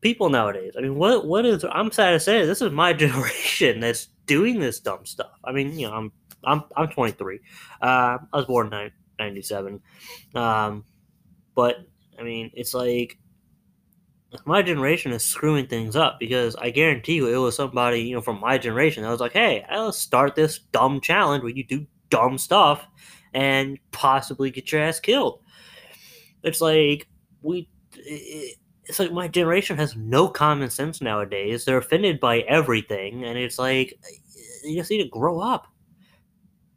people 0.00 0.30
nowadays? 0.30 0.74
I 0.76 0.80
mean, 0.80 0.96
what 0.96 1.26
what 1.26 1.44
is? 1.44 1.64
I'm 1.70 1.92
sad 1.92 2.10
to 2.10 2.20
say 2.20 2.44
this 2.44 2.62
is 2.62 2.72
my 2.72 2.92
generation 2.94 3.80
that's 3.80 4.08
doing 4.26 4.60
this 4.60 4.80
dumb 4.80 5.04
stuff. 5.04 5.38
I 5.44 5.52
mean, 5.52 5.78
you 5.78 5.88
know, 5.88 5.94
I'm 5.94 6.12
I'm 6.44 6.64
I'm 6.76 6.88
23. 6.88 7.40
Uh, 7.80 8.18
I 8.32 8.36
was 8.36 8.46
born 8.46 8.72
in 8.72 8.90
97. 9.18 9.80
Um, 10.34 10.84
but 11.54 11.76
I 12.18 12.22
mean, 12.22 12.50
it's 12.54 12.74
like 12.74 13.18
my 14.46 14.62
generation 14.62 15.12
is 15.12 15.24
screwing 15.24 15.66
things 15.66 15.94
up 15.94 16.18
because 16.18 16.56
I 16.56 16.70
guarantee 16.70 17.14
you 17.14 17.26
it 17.26 17.36
was 17.36 17.56
somebody 17.56 18.00
you 18.00 18.14
know 18.14 18.22
from 18.22 18.40
my 18.40 18.58
generation 18.58 19.02
that 19.02 19.10
was 19.10 19.20
like, 19.20 19.32
hey, 19.32 19.64
let's 19.70 19.98
start 19.98 20.34
this 20.34 20.58
dumb 20.72 21.00
challenge 21.00 21.42
where 21.42 21.52
you 21.52 21.64
do 21.64 21.86
dumb 22.10 22.38
stuff 22.38 22.86
and 23.34 23.78
possibly 23.90 24.50
get 24.50 24.72
your 24.72 24.82
ass 24.82 25.00
killed. 25.00 25.40
It's 26.42 26.60
like 26.60 27.08
we. 27.42 27.68
It's 28.84 28.98
like 28.98 29.12
my 29.12 29.28
generation 29.28 29.76
has 29.76 29.94
no 29.96 30.28
common 30.28 30.68
sense 30.68 31.00
nowadays. 31.00 31.64
They're 31.64 31.78
offended 31.78 32.18
by 32.18 32.40
everything, 32.40 33.24
and 33.24 33.38
it's 33.38 33.58
like 33.58 33.94
you 34.64 34.76
just 34.76 34.90
need 34.90 35.02
to 35.02 35.08
grow 35.08 35.40
up, 35.40 35.66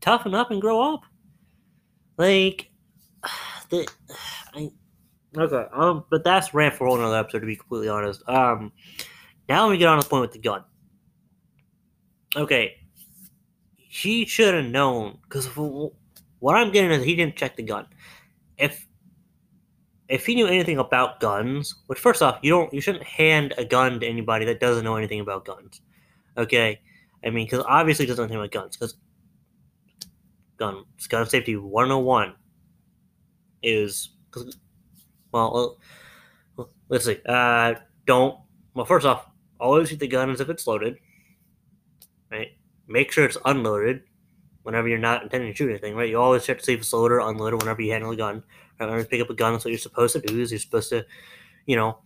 toughen 0.06 0.36
up, 0.36 0.52
and 0.52 0.62
grow 0.62 0.94
up. 0.94 1.04
Like 2.18 2.72
the, 3.70 3.88
I, 4.54 4.72
okay, 5.38 5.66
um, 5.74 6.06
but 6.10 6.24
that's 6.24 6.54
rant 6.54 6.76
for 6.76 6.86
a 6.86 6.90
whole 6.90 7.00
nother 7.00 7.18
episode. 7.18 7.40
To 7.40 7.46
be 7.46 7.56
completely 7.56 7.90
honest, 7.90 8.22
um, 8.30 8.72
now 9.50 9.70
we 9.70 9.78
get 9.78 9.90
on 9.90 10.00
the 10.00 10.06
point 10.06 10.22
with 10.22 10.32
the 10.32 10.40
gun. 10.40 10.64
Okay, 12.38 12.76
he 13.76 14.26
should 14.26 14.54
have 14.54 14.66
known 14.66 15.18
because 15.24 15.48
what 15.48 16.56
I'm 16.56 16.72
getting 16.72 16.92
is 16.92 17.04
he 17.04 17.16
didn't 17.16 17.36
check 17.36 17.56
the 17.56 17.64
gun. 17.64 17.88
If 18.58 18.86
if 20.08 20.26
he 20.26 20.36
knew 20.36 20.46
anything 20.46 20.78
about 20.78 21.20
guns, 21.20 21.76
which 21.88 22.00
first 22.00 22.22
off, 22.22 22.40
you 22.42 22.52
don't 22.52 22.74
you 22.74 22.82
shouldn't 22.82 23.04
hand 23.04 23.54
a 23.58 23.66
gun 23.66 24.00
to 24.00 24.06
anybody 24.06 24.46
that 24.46 24.60
doesn't 24.60 24.84
know 24.84 24.96
anything 24.96 25.20
about 25.20 25.46
guns. 25.46 25.82
Okay, 26.38 26.82
I 27.24 27.30
mean, 27.30 27.46
because 27.46 27.66
obviously 27.68 28.06
doesn't 28.06 28.22
know 28.22 28.26
anything 28.26 28.40
about 28.40 28.52
guns. 28.52 28.78
Because 28.78 28.96
gun 30.58 30.86
gun 31.10 31.28
safety 31.28 31.56
101 31.56 32.34
is 33.62 34.10
well, 35.32 35.78
let's 36.90 37.06
see. 37.06 37.18
Uh, 37.26 37.76
don't 38.06 38.40
well. 38.74 38.86
First 38.86 39.06
off, 39.06 39.28
always 39.60 39.90
shoot 39.90 40.00
the 40.00 40.08
gun 40.08 40.30
as 40.30 40.40
if 40.40 40.50
it's 40.50 40.68
loaded. 40.68 40.98
Right. 42.32 42.52
Make 42.88 43.12
sure 43.12 43.26
it's 43.26 43.38
unloaded 43.46 44.04
whenever 44.64 44.88
you're 44.88 44.98
not 44.98 45.24
intending 45.24 45.52
to 45.52 45.56
shoot 45.56 45.70
anything. 45.70 45.96
Right. 45.96 46.10
You 46.10 46.20
always 46.20 46.46
check 46.46 46.60
to 46.60 46.64
see 46.64 46.74
if 46.74 46.80
it's 46.80 46.94
loaded 46.94 47.16
or 47.16 47.20
unloaded 47.20 47.62
whenever 47.62 47.82
you 47.82 47.92
handle 47.92 48.12
a 48.12 48.16
gun. 48.16 48.44
Right? 48.80 48.86
Whenever 48.86 49.00
you 49.00 49.06
pick 49.06 49.22
up 49.22 49.30
a 49.30 49.34
gun, 49.34 49.54
that's 49.54 49.66
what 49.66 49.72
you're 49.72 49.78
supposed 49.78 50.14
to 50.14 50.22
do. 50.22 50.40
Is 50.40 50.52
you're 50.52 50.60
supposed 50.60 50.90
to, 50.90 51.06
you 51.66 51.76
know, 51.76 52.00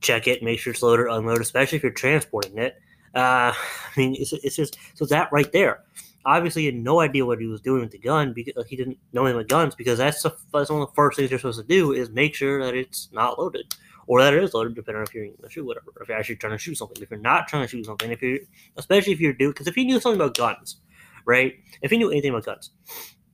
check 0.00 0.26
it, 0.26 0.42
make 0.42 0.58
sure 0.58 0.72
it's 0.72 0.82
loaded 0.82 1.04
or 1.04 1.08
unloaded, 1.08 1.42
especially 1.42 1.76
if 1.76 1.82
you're 1.82 1.92
transporting 1.92 2.58
it. 2.58 2.76
Uh, 3.14 3.52
I 3.96 3.96
mean, 3.96 4.16
it's, 4.18 4.32
it's 4.32 4.56
just 4.56 4.78
so 4.94 5.06
that 5.06 5.32
right 5.32 5.50
there 5.52 5.80
obviously 6.26 6.64
had 6.64 6.74
no 6.74 7.00
idea 7.00 7.26
what 7.26 7.40
he 7.40 7.46
was 7.46 7.60
doing 7.60 7.82
with 7.82 7.90
the 7.90 7.98
gun 7.98 8.32
because 8.32 8.56
uh, 8.56 8.64
he 8.68 8.76
didn't 8.76 8.98
know 9.12 9.24
anything 9.24 9.38
with 9.38 9.48
guns 9.48 9.74
because 9.74 9.98
that's 9.98 10.22
the, 10.22 10.34
that's 10.52 10.70
one 10.70 10.80
of 10.80 10.88
the 10.88 10.94
first 10.94 11.16
things 11.16 11.30
you're 11.30 11.38
supposed 11.38 11.60
to 11.60 11.66
do 11.66 11.92
is 11.92 12.10
make 12.10 12.34
sure 12.34 12.64
that 12.64 12.74
it's 12.74 13.08
not 13.12 13.38
loaded 13.38 13.74
or 14.06 14.22
that 14.22 14.34
it 14.34 14.42
is 14.42 14.54
loaded 14.54 14.74
depending 14.74 15.00
on 15.00 15.06
if 15.06 15.14
you're 15.14 15.26
going 15.26 15.66
whatever 15.66 15.86
if 16.00 16.08
you're 16.08 16.18
actually 16.18 16.36
trying 16.36 16.52
to 16.52 16.58
shoot 16.58 16.76
something. 16.76 17.02
If 17.02 17.10
you're 17.10 17.20
not 17.20 17.48
trying 17.48 17.62
to 17.62 17.68
shoot 17.68 17.86
something 17.86 18.10
if 18.10 18.22
you're 18.22 18.38
especially 18.76 19.12
if 19.12 19.20
you're 19.20 19.32
doing 19.32 19.52
because 19.52 19.66
if 19.66 19.74
he 19.74 19.84
knew 19.84 20.00
something 20.00 20.20
about 20.20 20.36
guns 20.36 20.80
right 21.26 21.54
if 21.82 21.90
he 21.90 21.98
knew 21.98 22.10
anything 22.10 22.30
about 22.30 22.44
guns 22.44 22.70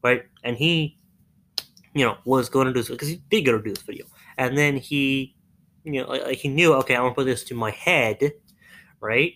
right 0.02 0.24
and 0.44 0.56
he 0.56 0.98
you 1.94 2.04
know 2.04 2.16
was 2.24 2.48
going 2.48 2.66
to 2.66 2.72
do 2.72 2.80
this 2.80 2.88
because 2.88 3.08
he 3.08 3.22
did 3.30 3.42
go 3.42 3.52
to 3.52 3.62
do 3.62 3.70
this 3.70 3.82
video 3.82 4.06
and 4.38 4.56
then 4.56 4.76
he 4.76 5.34
you 5.84 6.00
know 6.00 6.08
like, 6.08 6.24
like 6.24 6.38
he 6.38 6.48
knew 6.48 6.72
okay 6.74 6.94
i'm 6.96 7.08
to 7.08 7.14
put 7.14 7.24
this 7.24 7.44
to 7.44 7.54
my 7.54 7.70
head 7.70 8.32
right 9.00 9.34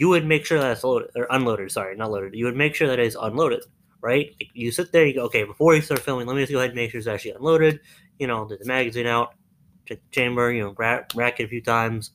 you 0.00 0.08
would 0.08 0.24
make 0.24 0.46
sure 0.46 0.58
that 0.58 0.72
it's 0.72 0.82
loaded 0.82 1.10
or 1.14 1.26
unloaded. 1.28 1.70
Sorry, 1.70 1.94
not 1.94 2.10
loaded. 2.10 2.34
You 2.34 2.46
would 2.46 2.56
make 2.56 2.74
sure 2.74 2.88
that 2.88 2.98
it's 2.98 3.16
unloaded, 3.20 3.60
right? 4.00 4.34
You 4.54 4.72
sit 4.72 4.92
there, 4.92 5.04
you 5.04 5.12
go, 5.12 5.24
okay, 5.24 5.44
before 5.44 5.74
you 5.74 5.82
start 5.82 6.00
filming, 6.00 6.26
let 6.26 6.36
me 6.36 6.40
just 6.40 6.52
go 6.52 6.58
ahead 6.58 6.70
and 6.70 6.76
make 6.76 6.90
sure 6.90 6.98
it's 6.98 7.06
actually 7.06 7.32
unloaded. 7.32 7.80
You 8.18 8.26
know, 8.26 8.46
get 8.46 8.60
the 8.60 8.66
magazine 8.66 9.06
out, 9.06 9.34
check 9.84 9.98
the 9.98 10.10
chamber, 10.10 10.50
you 10.52 10.62
know, 10.62 10.74
rack, 10.78 11.10
rack 11.14 11.38
it 11.38 11.44
a 11.44 11.48
few 11.48 11.60
times. 11.60 12.12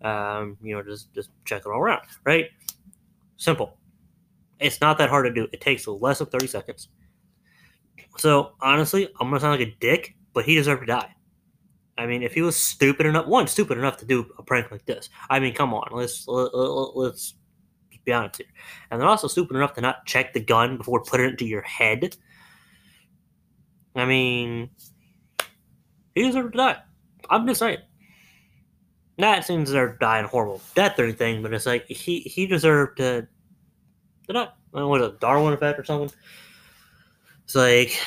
Um, 0.00 0.56
you 0.62 0.74
know, 0.74 0.82
just 0.82 1.12
just 1.12 1.28
check 1.44 1.60
it 1.60 1.68
all 1.68 1.78
around, 1.78 2.06
right? 2.24 2.46
Simple. 3.36 3.76
It's 4.58 4.80
not 4.80 4.96
that 4.96 5.10
hard 5.10 5.26
to 5.26 5.32
do. 5.34 5.46
It 5.52 5.60
takes 5.60 5.86
less 5.86 6.20
than 6.20 6.28
30 6.28 6.46
seconds. 6.46 6.88
So 8.16 8.52
honestly, 8.62 9.08
I'm 9.20 9.28
gonna 9.28 9.40
sound 9.40 9.60
like 9.60 9.68
a 9.68 9.76
dick, 9.78 10.16
but 10.32 10.46
he 10.46 10.54
deserved 10.54 10.80
to 10.80 10.86
die. 10.86 11.15
I 11.98 12.06
mean, 12.06 12.22
if 12.22 12.34
he 12.34 12.42
was 12.42 12.56
stupid 12.56 13.06
enough, 13.06 13.26
one 13.26 13.46
stupid 13.46 13.78
enough 13.78 13.96
to 13.98 14.04
do 14.04 14.26
a 14.38 14.42
prank 14.42 14.70
like 14.70 14.84
this. 14.84 15.08
I 15.30 15.40
mean, 15.40 15.54
come 15.54 15.72
on, 15.72 15.88
let's 15.92 16.28
let, 16.28 16.52
us 16.52 17.34
be 18.04 18.12
honest 18.12 18.38
here. 18.38 18.46
And 18.90 19.00
they're 19.00 19.08
also 19.08 19.28
stupid 19.28 19.56
enough 19.56 19.74
to 19.74 19.80
not 19.80 20.06
check 20.06 20.32
the 20.32 20.40
gun 20.40 20.76
before 20.76 21.02
putting 21.02 21.26
it 21.26 21.30
into 21.30 21.46
your 21.46 21.62
head. 21.62 22.16
I 23.94 24.04
mean, 24.04 24.70
he 26.14 26.22
deserved 26.22 26.52
to 26.52 26.58
die. 26.58 26.76
I'm 27.30 27.46
just 27.46 27.60
saying. 27.60 27.78
Not 29.18 29.46
to 29.46 29.96
die 29.98 30.18
in 30.18 30.26
a 30.26 30.28
horrible 30.28 30.60
death 30.74 30.98
or 30.98 31.04
anything, 31.04 31.42
but 31.42 31.54
it's 31.54 31.64
like 31.64 31.86
he 31.88 32.20
he 32.20 32.46
deserved 32.46 32.98
to, 32.98 33.26
to 34.26 34.32
die. 34.32 34.48
What 34.72 34.88
was 34.88 35.02
it, 35.08 35.20
Darwin 35.20 35.54
effect 35.54 35.78
or 35.78 35.84
something? 35.84 36.14
It's 37.44 37.54
like 37.54 37.98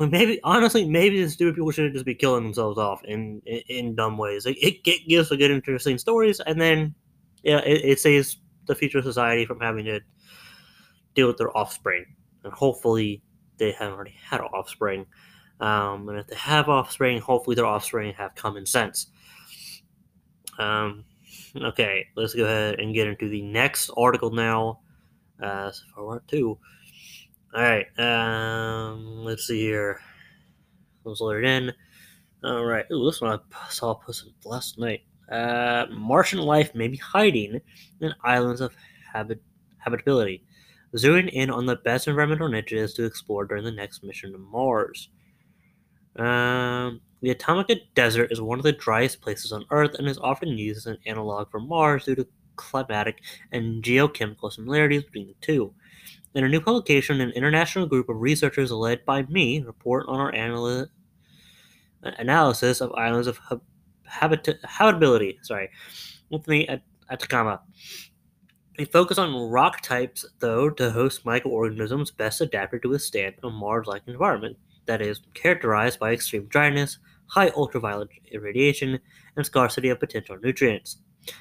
maybe 0.00 0.40
honestly, 0.44 0.88
maybe 0.88 1.22
the 1.22 1.30
stupid 1.30 1.54
people 1.54 1.70
should 1.70 1.92
just 1.92 2.04
be 2.04 2.14
killing 2.14 2.44
themselves 2.44 2.78
off 2.78 3.04
in 3.04 3.40
in, 3.46 3.62
in 3.68 3.94
dumb 3.94 4.18
ways. 4.18 4.46
Like, 4.46 4.56
it, 4.62 4.80
it 4.86 5.08
gives 5.08 5.30
a 5.30 5.36
good, 5.36 5.50
interesting 5.50 5.98
stories, 5.98 6.40
and 6.40 6.60
then 6.60 6.94
yeah, 7.42 7.58
it, 7.58 7.84
it 7.84 8.00
saves 8.00 8.38
the 8.66 8.74
future 8.74 9.02
society 9.02 9.44
from 9.44 9.60
having 9.60 9.84
to 9.84 10.00
deal 11.14 11.26
with 11.26 11.36
their 11.36 11.56
offspring, 11.56 12.06
and 12.42 12.52
hopefully 12.52 13.22
they 13.58 13.72
haven't 13.72 13.94
already 13.94 14.16
had 14.22 14.40
offspring. 14.40 15.06
Um, 15.60 16.08
and 16.08 16.18
if 16.18 16.26
they 16.26 16.36
have 16.36 16.68
offspring, 16.68 17.20
hopefully 17.20 17.54
their 17.54 17.66
offspring 17.66 18.14
have 18.14 18.34
common 18.34 18.66
sense. 18.66 19.06
Um, 20.58 21.04
okay, 21.56 22.06
let's 22.16 22.34
go 22.34 22.44
ahead 22.44 22.80
and 22.80 22.94
get 22.94 23.06
into 23.06 23.28
the 23.28 23.42
next 23.42 23.90
article 23.96 24.30
now. 24.30 24.80
Uh, 25.42 25.70
so 25.70 25.82
far, 25.94 26.22
two. 26.26 26.58
All 27.54 27.62
right. 27.62 27.86
Um, 28.00 29.24
let's 29.24 29.46
see 29.46 29.60
here. 29.60 30.00
Let's 31.04 31.20
load 31.20 31.44
it 31.44 31.44
in. 31.44 31.72
All 32.42 32.64
right. 32.64 32.84
Ooh, 32.90 33.04
this 33.04 33.20
one 33.20 33.38
I 33.38 33.68
saw 33.70 33.94
posted 33.94 34.32
last 34.44 34.76
night. 34.76 35.02
Uh, 35.30 35.86
Martian 35.90 36.40
life 36.40 36.74
may 36.74 36.88
be 36.88 36.96
hiding 36.96 37.60
in 38.00 38.14
islands 38.24 38.60
of 38.60 38.74
habit 39.12 39.40
habitability, 39.78 40.42
zooming 40.96 41.28
in 41.28 41.48
on 41.48 41.64
the 41.64 41.76
best 41.76 42.08
environmental 42.08 42.48
niches 42.48 42.92
to 42.94 43.04
explore 43.04 43.44
during 43.44 43.62
the 43.62 43.70
next 43.70 44.02
mission 44.02 44.32
to 44.32 44.38
Mars. 44.38 45.10
Um, 46.16 47.00
the 47.22 47.30
Atacama 47.30 47.66
Desert 47.94 48.32
is 48.32 48.40
one 48.40 48.58
of 48.58 48.64
the 48.64 48.72
driest 48.72 49.20
places 49.20 49.52
on 49.52 49.64
Earth 49.70 49.94
and 49.94 50.08
is 50.08 50.18
often 50.18 50.48
used 50.48 50.78
as 50.78 50.86
an 50.86 50.98
analog 51.06 51.50
for 51.52 51.60
Mars 51.60 52.04
due 52.04 52.16
to 52.16 52.26
climatic 52.56 53.20
and 53.52 53.82
geochemical 53.82 54.52
similarities 54.52 55.04
between 55.04 55.28
the 55.28 55.34
two. 55.40 55.72
In 56.34 56.42
a 56.42 56.48
new 56.48 56.60
publication, 56.60 57.20
an 57.20 57.30
international 57.30 57.86
group 57.86 58.08
of 58.08 58.20
researchers 58.20 58.72
led 58.72 59.04
by 59.04 59.22
me 59.22 59.62
report 59.62 60.04
on 60.08 60.18
our 60.18 60.34
anal- 60.34 60.88
analysis 62.02 62.80
of 62.80 62.92
islands 62.94 63.28
of 63.28 63.38
habit- 64.04 64.58
habitability. 64.64 65.38
Sorry, 65.42 65.70
with 66.30 66.48
me 66.48 66.66
at 66.66 66.82
Atacama. 67.08 67.62
They 68.76 68.84
focus 68.84 69.16
on 69.16 69.48
rock 69.48 69.80
types, 69.82 70.24
though, 70.40 70.68
to 70.70 70.90
host 70.90 71.24
microorganisms 71.24 72.10
best 72.10 72.40
adapted 72.40 72.82
to 72.82 72.88
withstand 72.88 73.36
a 73.44 73.50
Mars-like 73.50 74.02
environment 74.08 74.56
that 74.86 75.00
is 75.00 75.22
characterized 75.34 76.00
by 76.00 76.12
extreme 76.12 76.46
dryness, 76.46 76.98
high 77.26 77.50
ultraviolet 77.50 78.08
irradiation, 78.32 78.98
and 79.36 79.46
scarcity 79.46 79.88
of 79.88 80.00
potential 80.00 80.36
nutrients. 80.42 80.98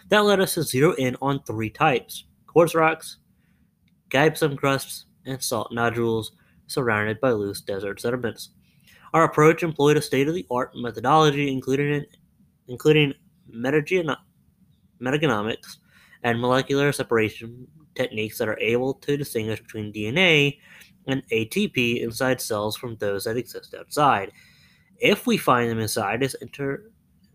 That 0.09 0.19
led 0.19 0.39
us 0.39 0.53
to 0.53 0.62
zero 0.62 0.93
in 0.93 1.17
on 1.19 1.41
three 1.41 1.71
types: 1.71 2.25
quartz 2.45 2.75
rocks, 2.75 3.17
gypsum 4.13 4.55
crusts, 4.55 5.05
and 5.25 5.41
salt 5.41 5.74
nodules 5.74 6.34
surrounded 6.67 7.20
by 7.20 7.32
loose 7.32 7.62
desert 7.62 8.00
sediments. 8.00 8.50
Our 9.13 9.24
approach 9.24 9.63
employed 9.63 9.98
a 9.98 10.01
state 10.01 10.27
of 10.27 10.36
the 10.36 10.46
art 10.51 10.72
methodology, 10.75 11.51
including, 11.51 12.05
including 12.67 13.13
metagenomics 13.51 14.17
and 16.24 16.39
molecular 16.39 16.91
separation 16.91 17.67
techniques 17.96 18.38
that 18.38 18.48
are 18.48 18.60
able 18.60 18.93
to 18.96 19.17
distinguish 19.17 19.62
between 19.62 19.91
DNA 19.91 20.60
and 21.08 21.24
ATP 21.32 22.01
inside 22.01 22.39
cells 22.39 22.77
from 22.77 22.96
those 22.98 23.25
that 23.25 23.38
exist 23.38 23.74
outside. 23.77 24.32
If 25.00 25.27
we 25.27 25.38
find 25.38 25.70
them 25.70 25.79
inside, 25.79 26.24
it's 26.24 26.36
inter- 26.36 26.91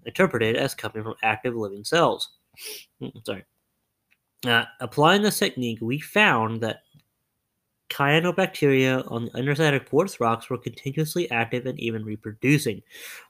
interpreted 0.06 0.56
as 0.56 0.74
coming 0.74 1.02
from 1.02 1.14
active 1.22 1.54
living 1.54 1.84
cells. 1.84 2.38
Hmm, 3.00 3.08
sorry. 3.24 3.44
Uh, 4.46 4.64
applying 4.80 5.22
this 5.22 5.38
technique, 5.38 5.78
we 5.80 5.98
found 5.98 6.60
that 6.60 6.82
cyanobacteria 7.90 9.10
on 9.10 9.24
the 9.24 9.36
underside 9.36 9.74
of 9.74 9.88
quartz 9.88 10.20
rocks 10.20 10.48
were 10.48 10.58
continuously 10.58 11.30
active 11.30 11.66
and 11.66 11.80
even 11.80 12.04
reproducing, 12.04 12.82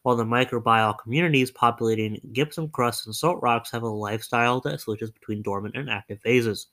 while 0.03 0.17
the 0.17 0.25
microbial 0.25 0.99
communities 0.99 1.51
populating 1.51 2.21
gypsum 2.33 2.69
crusts 2.69 3.07
and 3.07 3.15
salt 3.15 3.39
rocks 3.41 3.71
have 3.71 3.83
a 3.83 3.89
lifestyle 3.89 4.61
that 4.61 4.81
switches 4.81 5.11
between 5.11 5.43
dormant 5.43 5.77
and 5.77 5.89
active 5.89 6.21
phases. 6.21 6.67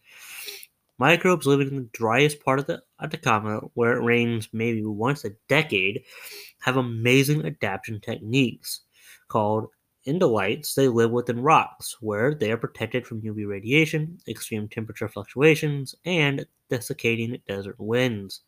Microbes 0.98 1.46
living 1.46 1.68
in 1.68 1.76
the 1.76 1.90
driest 1.94 2.44
part 2.44 2.60
of 2.60 2.68
the 2.68 2.82
Atacama, 3.02 3.60
where 3.74 3.98
it 3.98 4.04
rains 4.04 4.50
maybe 4.54 4.84
once 4.84 5.26
a 5.26 5.32
decade, 5.48 6.04
have 6.62 6.78
amazing 6.78 7.46
adaptation 7.46 8.00
techniques 8.00 8.82
called 9.28 9.68
Endoliths, 10.08 10.76
they 10.76 10.88
live 10.88 11.12
within 11.12 11.42
rocks, 11.42 11.98
where 12.00 12.36
they 12.36 12.52
are 12.52 12.58
protected 12.58 13.08
from 13.08 13.22
UV 13.22 13.48
radiation, 13.48 14.20
extreme 14.28 14.68
temperature 14.68 15.08
fluctuations, 15.08 15.96
and 16.06 16.46
desiccating 16.70 17.42
desert 17.48 17.76
winds. 17.80 18.42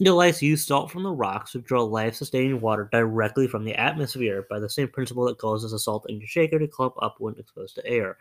The 0.00 0.12
lights 0.12 0.42
use 0.42 0.64
salt 0.64 0.92
from 0.92 1.02
the 1.02 1.10
rocks 1.10 1.52
to 1.52 1.60
draw 1.60 1.82
life 1.82 2.14
sustaining 2.14 2.60
water 2.60 2.88
directly 2.92 3.48
from 3.48 3.64
the 3.64 3.74
atmosphere 3.74 4.46
by 4.48 4.60
the 4.60 4.70
same 4.70 4.88
principle 4.88 5.24
that 5.24 5.38
causes 5.38 5.72
a 5.72 5.78
salt 5.78 6.06
in 6.08 6.18
your 6.20 6.28
shaker 6.28 6.58
to 6.60 6.68
clump 6.68 6.94
up 7.02 7.16
when 7.18 7.34
exposed 7.36 7.74
to 7.74 7.86
air. 7.86 8.16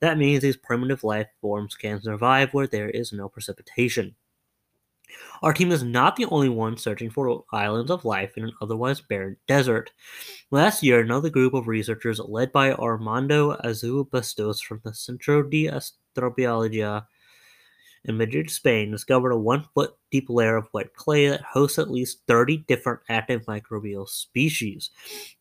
That 0.00 0.18
means 0.18 0.42
these 0.42 0.56
primitive 0.56 1.04
life 1.04 1.28
forms 1.40 1.76
can 1.76 2.02
survive 2.02 2.52
where 2.52 2.66
there 2.66 2.90
is 2.90 3.12
no 3.12 3.28
precipitation. 3.28 4.16
Our 5.42 5.52
team 5.52 5.72
is 5.72 5.82
not 5.82 6.16
the 6.16 6.26
only 6.26 6.48
one 6.48 6.76
searching 6.76 7.10
for 7.10 7.44
islands 7.52 7.90
of 7.90 8.04
life 8.04 8.36
in 8.36 8.44
an 8.44 8.52
otherwise 8.60 9.00
barren 9.00 9.36
desert. 9.46 9.90
Last 10.50 10.82
year, 10.82 11.00
another 11.00 11.30
group 11.30 11.54
of 11.54 11.68
researchers 11.68 12.20
led 12.20 12.52
by 12.52 12.72
Armando 12.72 13.56
Azua-Bustos 13.64 14.60
from 14.60 14.80
the 14.84 14.94
Centro 14.94 15.42
de 15.42 15.66
Astrobiologia 15.66 17.06
in 18.04 18.16
Madrid, 18.16 18.50
Spain, 18.50 18.90
discovered 18.90 19.30
a 19.30 19.38
one 19.38 19.64
foot 19.74 19.94
deep 20.10 20.30
layer 20.30 20.56
of 20.56 20.68
wet 20.72 20.94
clay 20.94 21.28
that 21.28 21.42
hosts 21.42 21.78
at 21.78 21.90
least 21.90 22.22
30 22.26 22.58
different 22.68 23.00
active 23.08 23.44
microbial 23.44 24.08
species. 24.08 24.90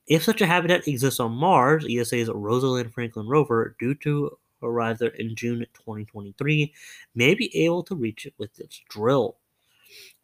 If 0.08 0.24
such 0.24 0.42
a 0.42 0.48
habitat 0.48 0.88
exists 0.88 1.20
on 1.20 1.32
Mars, 1.32 1.86
ESA's 1.90 2.30
Rosalind 2.30 2.94
Franklin 2.94 3.28
rover, 3.28 3.76
due 3.80 3.96
to 3.96 4.38
arrive 4.62 4.98
there 4.98 5.10
in 5.10 5.36
June 5.36 5.66
2023, 5.74 6.74
may 7.16 7.34
be 7.34 7.56
able 7.56 7.84
to 7.84 7.96
reach 7.96 8.26
it 8.26 8.34
with 8.38 8.60
its 8.60 8.82
drill. 8.90 9.38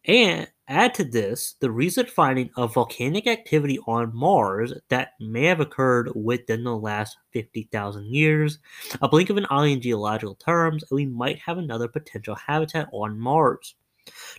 And 0.06 0.48
add 0.68 0.94
to 0.94 1.04
this 1.04 1.56
the 1.60 1.70
recent 1.70 2.08
finding 2.08 2.50
of 2.56 2.74
volcanic 2.74 3.26
activity 3.26 3.78
on 3.86 4.14
Mars 4.14 4.72
that 4.88 5.12
may 5.20 5.44
have 5.44 5.60
occurred 5.60 6.12
within 6.14 6.64
the 6.64 6.76
last 6.76 7.16
50,000 7.32 8.06
years. 8.06 8.58
A 9.02 9.08
blink 9.08 9.30
of 9.30 9.36
an 9.36 9.46
eye 9.50 9.66
in 9.66 9.80
geological 9.80 10.36
terms, 10.36 10.84
and 10.88 10.96
we 10.96 11.06
might 11.06 11.38
have 11.40 11.58
another 11.58 11.88
potential 11.88 12.34
habitat 12.34 12.88
on 12.92 13.18
Mars. 13.18 13.74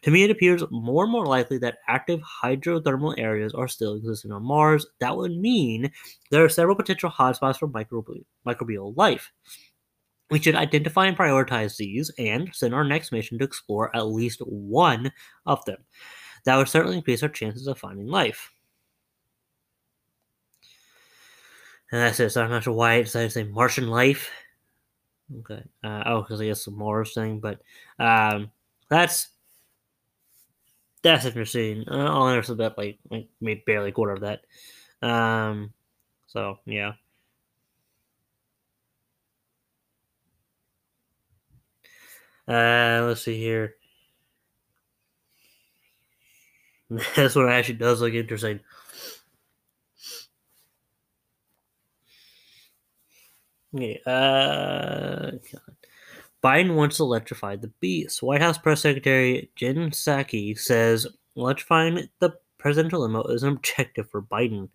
To 0.04 0.12
me, 0.12 0.24
it 0.24 0.32
appears 0.32 0.64
more 0.72 1.04
and 1.04 1.12
more 1.12 1.26
likely 1.26 1.58
that 1.58 1.80
active 1.88 2.22
hydrothermal 2.22 3.16
areas 3.18 3.54
are 3.54 3.68
still 3.68 3.96
existing 3.96 4.32
on 4.32 4.44
Mars. 4.44 4.86
That 5.00 5.18
would 5.18 5.36
mean 5.36 5.92
there 6.32 6.46
are 6.46 6.50
several 6.50 6.76
potential 6.76 7.10
hotspots 7.10 7.58
for 7.58 7.68
microbial, 7.68 8.24
microbial 8.46 8.96
life. 8.96 9.32
We 10.30 10.40
should 10.40 10.56
identify 10.56 11.06
and 11.06 11.18
prioritize 11.18 11.78
these 11.78 12.12
and 12.18 12.50
send 12.54 12.74
our 12.74 12.84
next 12.84 13.12
mission 13.12 13.40
to 13.40 13.46
explore 13.46 13.96
at 13.96 14.08
least 14.08 14.40
one 14.42 15.12
of 15.46 15.64
them. 15.66 15.78
That 16.46 16.58
would 16.58 16.68
certainly 16.68 16.98
increase 16.98 17.24
our 17.24 17.30
chances 17.30 17.68
of 17.68 17.80
finding 17.80 18.08
life. 18.08 18.52
And 21.92 22.02
that's 22.02 22.20
it. 22.20 22.32
So 22.32 22.44
I'm 22.44 22.50
not 22.50 22.64
sure 22.64 22.74
why 22.74 22.94
I 22.94 23.02
decided 23.04 23.30
to 23.30 23.34
say 23.34 23.44
Martian 23.44 23.88
life. 23.88 24.30
Okay. 25.40 25.64
Uh, 25.84 26.04
oh, 26.06 26.22
because 26.22 26.42
I 26.42 26.46
guess 26.46 26.66
the 26.66 26.72
Mars 26.72 27.14
thing, 27.14 27.40
but 27.40 27.62
um, 28.00 28.52
that's 28.90 29.30
that's 31.04 31.26
interesting. 31.26 31.86
Uh, 31.88 32.06
I'll 32.06 32.28
answer 32.30 32.56
that 32.56 32.78
like, 32.78 32.98
like 33.10 33.28
maybe 33.40 33.64
barely 33.66 33.90
a 33.90 33.94
quarter 33.94 34.14
of 34.14 34.22
that. 34.22 34.42
Um, 35.02 35.74
so 36.28 36.60
yeah. 36.66 36.94
Uh, 42.48 43.04
let's 43.06 43.24
see 43.24 43.38
here. 43.38 43.76
This 47.16 47.36
one 47.36 47.50
actually 47.50 47.76
does 47.76 48.00
look 48.00 48.14
interesting. 48.14 48.62
Okay, 53.76 54.00
uh, 54.06 55.32
Biden 56.42 56.76
wants 56.76 56.98
to 56.98 57.04
electrify 57.04 57.58
the 57.58 57.72
beast. 57.82 58.24
White 58.24 58.42
House 58.42 58.58
Press 58.58 58.82
Secretary 58.82 59.52
Jen 59.56 59.92
Psaki 59.92 60.58
says 60.58 61.06
electrifying 61.36 62.08
the 62.20 62.32
presidential 62.58 63.02
limo 63.02 63.24
is 63.24 63.44
an 63.44 63.54
objective 63.54 64.10
for 64.10 64.22
Biden. 64.22 64.70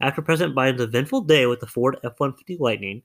After 0.00 0.22
President 0.22 0.56
Biden's 0.56 0.80
eventful 0.80 1.22
day 1.22 1.46
with 1.46 1.60
the 1.60 1.66
Ford 1.66 1.96
F 2.04 2.18
150 2.18 2.58
Lightning, 2.60 3.02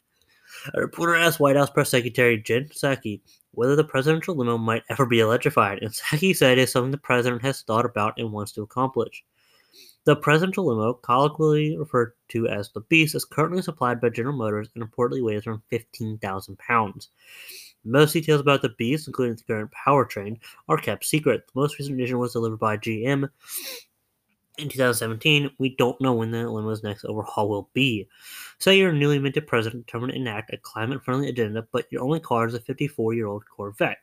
a 0.74 0.82
reporter 0.82 1.16
asked 1.16 1.40
White 1.40 1.56
House 1.56 1.70
Press 1.70 1.90
Secretary 1.90 2.38
Jen 2.38 2.66
Psaki 2.66 3.22
whether 3.52 3.76
the 3.76 3.84
presidential 3.84 4.36
limo 4.36 4.58
might 4.58 4.84
ever 4.90 5.06
be 5.06 5.20
electrified, 5.20 5.80
and 5.82 5.92
Psaki 5.92 6.36
said 6.36 6.58
it's 6.58 6.72
something 6.72 6.92
the 6.92 6.98
president 6.98 7.42
has 7.42 7.62
thought 7.64 7.86
about 7.86 8.14
and 8.18 8.32
wants 8.32 8.52
to 8.54 8.62
accomplish. 8.62 9.24
The 10.06 10.16
presidential 10.16 10.68
limo, 10.68 10.94
colloquially 10.94 11.78
referred 11.78 12.14
to 12.30 12.48
as 12.48 12.72
the 12.72 12.82
Beast, 12.82 13.16
is 13.16 13.26
currently 13.26 13.62
supplied 13.62 14.00
by 14.00 14.10
General 14.10 14.38
Motors 14.38 14.70
and 14.74 14.84
reportedly 14.84 15.24
weighs 15.24 15.46
around 15.46 15.64
15,000 15.70 16.58
pounds. 16.60 17.10
Most 17.84 18.14
details 18.14 18.42
about 18.42 18.62
the 18.62 18.70
Beast, 18.78 19.08
including 19.08 19.36
the 19.36 19.44
current 19.44 19.72
powertrain, 19.72 20.38
are 20.70 20.78
kept 20.78 21.06
secret. 21.06 21.44
The 21.48 21.60
most 21.60 21.78
recent 21.80 22.00
edition 22.00 22.20
was 22.20 22.34
delivered 22.34 22.60
by 22.60 22.78
GM 22.78 23.30
in 24.58 24.70
2017, 24.70 25.52
we 25.60 25.76
don't 25.76 26.00
know 26.02 26.14
when 26.14 26.32
the 26.32 26.50
limo's 26.50 26.84
next 26.84 27.06
overhaul 27.06 27.50
will 27.50 27.70
be. 27.74 28.08
Say 28.60 28.78
you're 28.78 28.90
a 28.90 28.94
newly 28.94 29.20
minted 29.20 29.48
president 29.48 29.86
determined 29.86 30.14
to 30.14 30.20
enact 30.20 30.54
a 30.54 30.58
climate 30.58 31.04
friendly 31.04 31.30
agenda, 31.30 31.68
but 31.72 31.86
your 31.92 32.04
only 32.04 32.20
car 32.20 32.48
is 32.48 32.54
a 32.54 32.60
54 32.60 33.14
year 33.14 33.28
old 33.28 33.44
Corvette. 33.56 34.00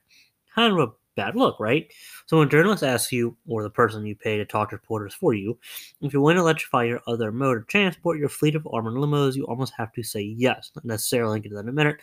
Kind 0.54 0.72
of 0.72 0.78
a 0.78 0.92
bad 1.16 1.36
look, 1.36 1.58
right? 1.60 1.92
So 2.26 2.38
when 2.38 2.48
journalists 2.48 2.82
ask 2.82 3.12
you, 3.12 3.36
or 3.46 3.62
the 3.62 3.70
person 3.70 4.06
you 4.06 4.14
pay 4.14 4.36
to 4.36 4.44
talk 4.44 4.70
to 4.70 4.76
reporters 4.76 5.14
for 5.14 5.34
you, 5.34 5.58
if 6.00 6.12
you 6.12 6.20
want 6.20 6.36
to 6.36 6.40
electrify 6.40 6.84
your 6.84 7.00
other 7.06 7.32
mode 7.32 7.58
of 7.58 7.66
transport, 7.66 8.18
your 8.18 8.28
fleet 8.28 8.54
of 8.54 8.66
armored 8.72 8.94
limos, 8.94 9.36
you 9.36 9.44
almost 9.46 9.74
have 9.76 9.92
to 9.92 10.02
say 10.02 10.20
yes. 10.22 10.70
Not 10.74 10.84
necessarily, 10.84 11.40
get 11.40 11.50
to 11.50 11.54
that 11.56 11.62
in 11.62 11.68
a 11.68 11.72
minute. 11.72 12.00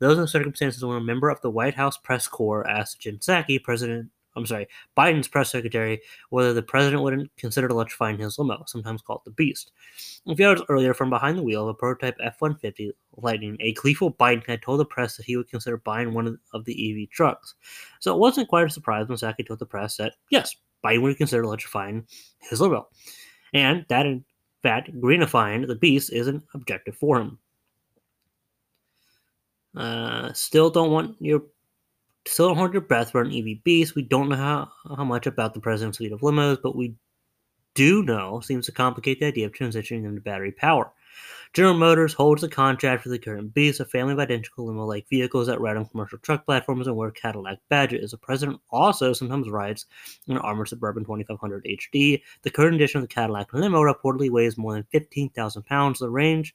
Those 0.00 0.18
are 0.18 0.22
the 0.22 0.28
circumstances 0.28 0.84
when 0.84 0.96
a 0.96 1.00
member 1.00 1.28
of 1.28 1.40
the 1.40 1.50
White 1.50 1.74
House 1.74 1.96
press 1.96 2.28
corps 2.28 2.68
asked 2.68 3.00
Jen 3.00 3.18
Psaki, 3.18 3.62
President 3.62 4.10
I'm 4.38 4.46
sorry, 4.46 4.68
Biden's 4.96 5.28
press 5.28 5.50
secretary, 5.50 6.00
whether 6.30 6.52
the 6.54 6.62
president 6.62 7.02
wouldn't 7.02 7.36
consider 7.36 7.66
electrifying 7.68 8.18
his 8.18 8.38
limo, 8.38 8.62
sometimes 8.66 9.02
called 9.02 9.22
the 9.24 9.32
Beast. 9.32 9.72
A 10.26 10.34
few 10.34 10.46
hours 10.46 10.62
earlier, 10.68 10.94
from 10.94 11.10
behind 11.10 11.36
the 11.36 11.42
wheel 11.42 11.64
of 11.64 11.68
a 11.68 11.74
prototype 11.74 12.16
F-150 12.22 12.92
Lightning, 13.16 13.56
a 13.60 13.72
gleeful 13.74 14.12
Biden 14.12 14.46
had 14.46 14.62
told 14.62 14.80
the 14.80 14.84
press 14.84 15.16
that 15.16 15.26
he 15.26 15.36
would 15.36 15.50
consider 15.50 15.76
buying 15.76 16.14
one 16.14 16.38
of 16.54 16.64
the 16.64 17.02
EV 17.02 17.10
trucks. 17.10 17.54
So 18.00 18.14
it 18.14 18.18
wasn't 18.18 18.48
quite 18.48 18.66
a 18.66 18.70
surprise 18.70 19.08
when 19.08 19.18
Psaki 19.18 19.46
told 19.46 19.58
the 19.58 19.66
press 19.66 19.96
that, 19.96 20.14
yes, 20.30 20.54
Biden 20.84 21.02
would 21.02 21.16
consider 21.16 21.42
electrifying 21.42 22.06
his 22.38 22.60
limo. 22.60 22.88
And 23.52 23.84
that, 23.88 24.06
in 24.06 24.24
fact, 24.62 24.92
greenifying 25.00 25.66
the 25.66 25.74
Beast 25.74 26.12
is 26.12 26.28
an 26.28 26.42
objective 26.54 26.96
for 26.96 27.20
him. 27.20 27.38
Uh, 29.76 30.32
still 30.32 30.70
don't 30.70 30.90
want 30.90 31.16
your 31.20 31.42
Still 32.28 32.48
don't 32.48 32.58
hold 32.58 32.72
your 32.74 32.82
breath 32.82 33.10
for 33.10 33.22
an 33.22 33.32
EV 33.32 33.64
beast. 33.64 33.94
We 33.94 34.02
don't 34.02 34.28
know 34.28 34.36
how, 34.36 34.70
how 34.96 35.04
much 35.04 35.26
about 35.26 35.54
the 35.54 35.60
president's 35.60 35.96
fleet 35.96 36.12
of 36.12 36.20
limos, 36.20 36.58
but 36.62 36.76
we 36.76 36.94
do 37.74 38.02
know 38.02 38.40
seems 38.40 38.66
to 38.66 38.72
complicate 38.72 39.18
the 39.18 39.26
idea 39.26 39.46
of 39.46 39.52
transitioning 39.52 40.02
them 40.02 40.14
to 40.14 40.20
battery 40.20 40.52
power. 40.52 40.92
General 41.54 41.78
Motors 41.78 42.12
holds 42.12 42.42
the 42.42 42.48
contract 42.48 43.02
for 43.02 43.08
the 43.08 43.18
current 43.18 43.54
Beast, 43.54 43.80
a 43.80 43.86
family 43.86 44.12
of 44.12 44.18
identical 44.18 44.66
limo-like 44.66 45.08
vehicles 45.08 45.46
that 45.46 45.60
ride 45.60 45.78
on 45.78 45.86
commercial 45.86 46.18
truck 46.18 46.44
platforms 46.44 46.86
and 46.86 46.96
wear 46.96 47.10
Cadillac 47.10 47.58
badges. 47.70 48.10
The 48.10 48.18
president 48.18 48.60
also 48.70 49.14
sometimes 49.14 49.48
rides 49.48 49.86
an 50.28 50.36
armored 50.36 50.68
Suburban 50.68 51.04
2500 51.04 51.64
HD. 51.64 52.20
The 52.42 52.50
current 52.50 52.74
edition 52.74 52.98
of 52.98 53.08
the 53.08 53.14
Cadillac 53.14 53.54
limo 53.54 53.80
reportedly 53.80 54.30
weighs 54.30 54.58
more 54.58 54.74
than 54.74 54.86
15,000 54.92 55.62
pounds. 55.64 56.00
The 56.00 56.10
range 56.10 56.54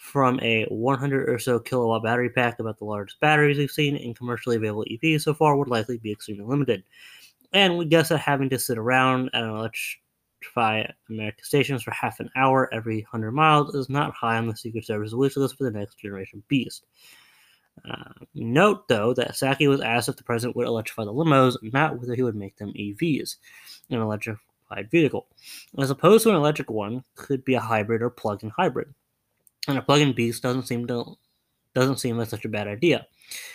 from 0.00 0.40
a 0.40 0.64
100 0.70 1.28
or 1.28 1.38
so 1.38 1.60
kilowatt 1.60 2.02
battery 2.02 2.30
pack, 2.30 2.58
about 2.58 2.78
the 2.78 2.86
largest 2.86 3.20
batteries 3.20 3.58
we've 3.58 3.70
seen 3.70 3.96
in 3.96 4.14
commercially 4.14 4.56
available 4.56 4.86
EVs 4.90 5.20
so 5.20 5.34
far, 5.34 5.56
would 5.56 5.68
likely 5.68 5.98
be 5.98 6.10
extremely 6.10 6.44
limited. 6.46 6.82
And 7.52 7.76
we 7.76 7.84
guess 7.84 8.08
that 8.08 8.18
having 8.18 8.48
to 8.48 8.58
sit 8.58 8.78
around 8.78 9.28
at 9.34 9.42
an 9.42 9.50
electrify 9.50 10.90
American 11.10 11.44
stations 11.44 11.82
for 11.82 11.90
half 11.90 12.18
an 12.18 12.30
hour 12.34 12.72
every 12.72 13.02
100 13.02 13.32
miles 13.32 13.74
is 13.74 13.90
not 13.90 14.14
high 14.14 14.38
on 14.38 14.48
the 14.48 14.56
Secret 14.56 14.86
Service 14.86 15.12
wish 15.12 15.36
list 15.36 15.58
for 15.58 15.64
the 15.64 15.78
next 15.78 15.98
generation 15.98 16.42
beast. 16.48 16.86
Uh, 17.88 18.24
note, 18.34 18.88
though, 18.88 19.12
that 19.12 19.32
Psaki 19.32 19.68
was 19.68 19.82
asked 19.82 20.08
if 20.08 20.16
the 20.16 20.24
president 20.24 20.56
would 20.56 20.66
electrify 20.66 21.04
the 21.04 21.12
limos, 21.12 21.56
not 21.74 22.00
whether 22.00 22.14
he 22.14 22.22
would 22.22 22.34
make 22.34 22.56
them 22.56 22.72
EVs, 22.72 23.36
an 23.90 24.00
electrified 24.00 24.90
vehicle. 24.90 25.26
As 25.76 25.90
opposed 25.90 26.22
to 26.22 26.30
an 26.30 26.36
electric 26.36 26.70
one, 26.70 27.04
could 27.16 27.44
be 27.44 27.54
a 27.54 27.60
hybrid 27.60 28.00
or 28.00 28.08
plug-in 28.08 28.48
hybrid 28.48 28.94
and 29.68 29.78
a 29.78 29.82
plug-in 29.82 30.12
beast 30.12 30.42
doesn't 30.42 30.66
seem 30.66 30.86
to 30.86 31.16
doesn't 31.74 31.98
seem 31.98 32.18
like 32.18 32.28
such 32.28 32.44
a 32.44 32.48
bad 32.48 32.66
idea. 32.66 33.06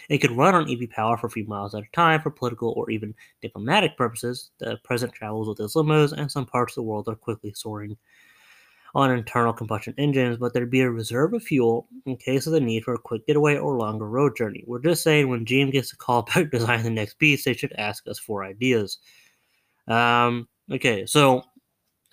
It 0.10 0.20
could 0.20 0.32
run 0.32 0.56
on 0.56 0.72
EV 0.72 0.89
power 0.89 1.18
for 1.18 1.28
a 1.28 1.32
few 1.32 1.46
miles 1.46 1.76
at 1.76 1.84
a 1.84 1.91
time 1.91 2.22
for 2.22 2.30
political 2.30 2.74
or 2.78 2.89
even 2.89 3.13
diplomatic 3.41 3.98
purposes. 3.98 4.52
The 4.60 4.78
president 4.84 5.18
travels 5.18 5.50
with 5.50 5.58
his 5.58 5.74
limos, 5.74 6.13
and 6.13 6.32
some 6.32 6.46
parts 6.46 6.74
of 6.74 6.76
the 6.76 6.84
world 6.84 7.10
are 7.10 7.15
quickly 7.15 7.52
soaring 7.54 7.98
on 8.96 9.12
internal 9.12 9.52
combustion 9.52 9.94
engines, 9.98 10.38
but 10.38 10.54
there'd 10.54 10.72
be 10.72 10.80
a 10.80 10.89
reserve 10.89 11.34
of 11.34 11.44
fuel 11.44 11.86
in 12.06 12.15
case 12.15 12.48
of 12.48 12.54
the 12.54 12.62
need 12.62 12.86
for 12.86 12.94
a 12.94 12.98
quick 12.98 13.28
getaway 13.28 13.58
or 13.58 13.76
longer 13.76 14.08
road 14.08 14.38
journey. 14.38 14.63
We're 14.65 14.80
just 14.80 15.04
saying 15.04 15.28
when 15.28 15.46
GM 15.46 15.74
gets 15.74 15.91
a 15.91 15.98
call 15.98 16.20
about 16.36 16.50
designing 16.50 16.86
the 16.86 16.89
next 16.91 17.20
beast, 17.20 17.44
they 17.44 17.54
should 17.54 17.74
ask 17.74 18.08
us 18.08 18.18
for 18.18 18.46
ideas. 18.46 19.00
Um, 19.89 20.48
okay, 20.72 21.06
so 21.06 21.44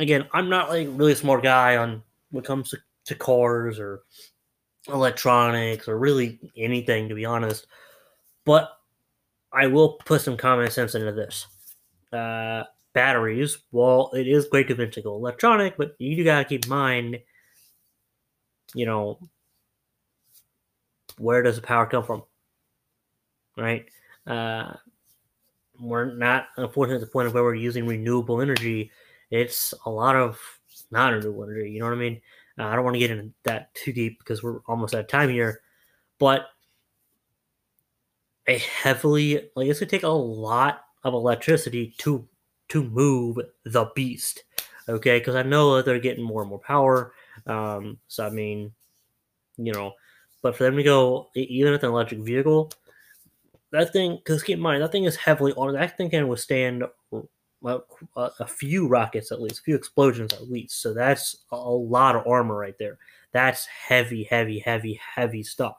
again, 0.00 0.26
I'm 0.33 0.48
not 0.48 0.70
like 0.70 0.88
really 0.90 1.12
a 1.12 1.16
smart 1.16 1.44
guy 1.44 1.76
on 1.76 2.02
what 2.33 2.44
comes 2.44 2.70
to 2.70 2.78
to 3.06 3.14
cars 3.14 3.78
or 3.78 4.02
electronics 4.88 5.88
or 5.88 5.98
really 5.98 6.38
anything, 6.56 7.08
to 7.08 7.14
be 7.14 7.24
honest. 7.24 7.66
But 8.44 8.70
I 9.52 9.66
will 9.66 9.94
put 10.04 10.20
some 10.20 10.36
common 10.36 10.70
sense 10.70 10.94
into 10.94 11.12
this. 11.12 11.46
Uh, 12.12 12.64
batteries, 12.92 13.58
well, 13.70 14.10
it 14.14 14.26
is 14.26 14.46
great 14.46 14.68
to 14.68 14.74
eventually 14.74 15.02
go 15.02 15.14
electronic, 15.14 15.76
but 15.76 15.94
you 15.98 16.16
do 16.16 16.24
gotta 16.24 16.44
keep 16.44 16.64
in 16.64 16.70
mind, 16.70 17.18
you 18.74 18.86
know, 18.86 19.18
where 21.18 21.42
does 21.42 21.56
the 21.56 21.62
power 21.62 21.86
come 21.86 22.04
from? 22.04 22.22
Right? 23.56 23.86
Uh, 24.26 24.74
we're 25.78 26.14
not, 26.14 26.48
unfortunately, 26.56 27.02
at 27.02 27.06
the 27.06 27.12
point 27.12 27.28
of 27.28 27.34
where 27.34 27.42
we're 27.42 27.54
using 27.54 27.86
renewable 27.86 28.40
energy. 28.40 28.90
It's 29.30 29.74
a 29.86 29.90
lot 29.90 30.16
of 30.16 30.38
non 30.90 31.14
renewable 31.14 31.44
energy. 31.44 31.70
You 31.70 31.80
know 31.80 31.86
what 31.86 31.94
I 31.94 31.98
mean? 31.98 32.20
Uh, 32.58 32.64
I 32.64 32.74
don't 32.74 32.84
want 32.84 32.94
to 32.94 33.00
get 33.00 33.10
into 33.10 33.32
that 33.44 33.74
too 33.74 33.92
deep 33.92 34.18
because 34.18 34.42
we're 34.42 34.60
almost 34.66 34.94
out 34.94 35.00
of 35.00 35.08
time 35.08 35.30
here. 35.30 35.60
But 36.18 36.46
a 38.46 38.58
heavily, 38.58 39.50
like, 39.54 39.68
it's 39.68 39.78
to 39.78 39.86
take 39.86 40.02
a 40.02 40.08
lot 40.08 40.84
of 41.04 41.14
electricity 41.14 41.94
to 41.98 42.26
to 42.68 42.82
move 42.82 43.38
the 43.64 43.86
beast. 43.94 44.44
Okay, 44.88 45.18
because 45.18 45.34
I 45.34 45.42
know 45.42 45.76
that 45.76 45.84
they're 45.84 45.98
getting 45.98 46.24
more 46.24 46.42
and 46.42 46.50
more 46.50 46.58
power. 46.58 47.12
Um, 47.46 47.98
so 48.08 48.26
I 48.26 48.30
mean, 48.30 48.72
you 49.56 49.72
know, 49.72 49.92
but 50.42 50.56
for 50.56 50.64
them 50.64 50.76
to 50.76 50.82
go 50.82 51.30
even 51.34 51.72
with 51.72 51.84
an 51.84 51.90
electric 51.90 52.20
vehicle, 52.20 52.72
that 53.70 53.92
thing, 53.92 54.16
because 54.16 54.42
keep 54.42 54.56
in 54.56 54.62
mind, 54.62 54.82
that 54.82 54.92
thing 54.92 55.04
is 55.04 55.16
heavily 55.16 55.52
on. 55.52 55.72
That 55.74 55.96
thing 55.96 56.10
can 56.10 56.28
withstand 56.28 56.84
a, 57.64 57.81
a, 58.16 58.46
few 58.46 58.88
rockets 58.88 59.33
at 59.33 59.40
least, 59.40 59.61
a 59.61 59.62
few 59.62 59.77
explosions 59.77 60.33
at 60.33 60.51
least. 60.51 60.81
So 60.81 60.92
that's 60.94 61.44
a 61.51 61.57
lot 61.57 62.16
of 62.16 62.27
armor 62.27 62.57
right 62.57 62.75
there. 62.79 62.98
That's 63.33 63.66
heavy, 63.66 64.25
heavy, 64.25 64.59
heavy, 64.59 65.01
heavy 65.14 65.42
stuff. 65.42 65.77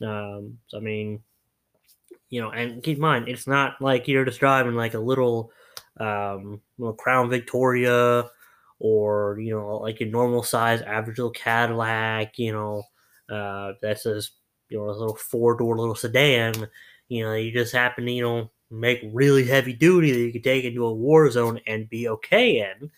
Um, 0.00 0.58
so 0.66 0.78
I 0.78 0.80
mean, 0.80 1.20
you 2.30 2.40
know, 2.40 2.50
and 2.50 2.82
keep 2.82 2.96
in 2.96 3.02
mind, 3.02 3.28
it's 3.28 3.46
not 3.46 3.80
like 3.80 4.08
you're 4.08 4.24
just 4.24 4.40
driving 4.40 4.74
like 4.74 4.94
a 4.94 4.98
little, 4.98 5.52
um, 5.98 6.60
little 6.78 6.94
Crown 6.94 7.28
Victoria 7.30 8.28
or 8.78 9.38
you 9.38 9.54
know, 9.54 9.76
like 9.76 10.00
a 10.00 10.04
normal 10.06 10.42
size 10.42 10.82
average 10.82 11.18
little 11.18 11.30
Cadillac. 11.30 12.38
You 12.38 12.52
know, 12.52 12.82
uh, 13.30 13.74
that's 13.80 14.02
just 14.04 14.32
you 14.68 14.78
know 14.78 14.84
a 14.84 14.90
little 14.90 15.14
four 15.14 15.56
door 15.56 15.76
little 15.76 15.94
sedan. 15.94 16.68
You 17.08 17.24
know, 17.24 17.34
you 17.34 17.52
just 17.52 17.72
happen 17.72 18.06
to 18.06 18.12
you 18.12 18.22
know 18.22 18.50
make 18.72 19.00
really 19.12 19.44
heavy 19.44 19.72
duty 19.72 20.12
that 20.12 20.18
you 20.18 20.32
could 20.32 20.44
take 20.44 20.64
into 20.64 20.86
a 20.86 20.92
war 20.92 21.30
zone 21.30 21.60
and 21.66 21.90
be 21.90 22.08
okay 22.08 22.60
in. 22.60 22.90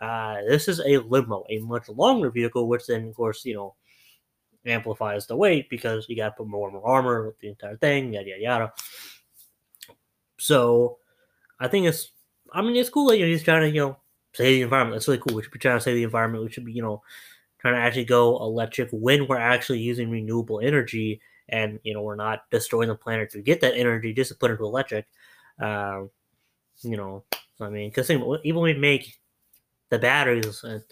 Uh, 0.00 0.36
this 0.48 0.68
is 0.68 0.80
a 0.80 0.98
limo, 0.98 1.44
a 1.50 1.58
much 1.58 1.88
longer 1.88 2.30
vehicle, 2.30 2.68
which 2.68 2.86
then, 2.86 3.08
of 3.08 3.14
course, 3.16 3.44
you 3.44 3.54
know, 3.54 3.74
amplifies 4.64 5.26
the 5.26 5.36
weight 5.36 5.68
because 5.68 6.06
you 6.08 6.16
got 6.16 6.26
to 6.26 6.30
put 6.32 6.46
more 6.46 6.68
and 6.68 6.76
more 6.76 6.86
armor 6.86 7.26
with 7.26 7.38
the 7.40 7.48
entire 7.48 7.76
thing, 7.76 8.12
yada 8.12 8.28
yada 8.28 8.42
yada. 8.42 8.72
So, 10.38 10.98
I 11.58 11.66
think 11.66 11.86
it's, 11.86 12.12
I 12.52 12.62
mean, 12.62 12.76
it's 12.76 12.90
cool 12.90 13.08
that 13.08 13.18
you're 13.18 13.28
just 13.28 13.44
trying 13.44 13.62
to, 13.62 13.68
you 13.68 13.80
know, 13.80 13.96
save 14.34 14.56
the 14.56 14.62
environment. 14.62 14.94
That's 14.94 15.08
really 15.08 15.20
cool. 15.26 15.34
We 15.34 15.42
should 15.42 15.52
be 15.52 15.58
trying 15.58 15.78
to 15.78 15.82
save 15.82 15.96
the 15.96 16.04
environment. 16.04 16.44
We 16.44 16.52
should 16.52 16.64
be, 16.64 16.72
you 16.72 16.82
know, 16.82 17.02
trying 17.58 17.74
to 17.74 17.80
actually 17.80 18.04
go 18.04 18.38
electric 18.38 18.90
when 18.92 19.26
we're 19.26 19.36
actually 19.36 19.80
using 19.80 20.10
renewable 20.10 20.60
energy 20.60 21.20
and 21.48 21.78
you 21.82 21.94
know 21.94 22.02
we're 22.02 22.16
not 22.16 22.42
destroying 22.50 22.88
the 22.88 22.94
planet 22.94 23.30
to 23.30 23.40
get 23.40 23.60
that 23.60 23.76
energy 23.76 24.12
just 24.12 24.30
to 24.30 24.36
put 24.36 24.50
into 24.50 24.64
electric 24.64 25.06
um, 25.60 26.10
you 26.82 26.96
know 26.96 27.24
i 27.60 27.68
mean 27.68 27.90
because 27.90 28.10
even 28.10 28.26
when 28.26 28.62
we 28.62 28.74
make 28.74 29.18
the 29.90 29.98
batteries 29.98 30.62
and, 30.64 30.82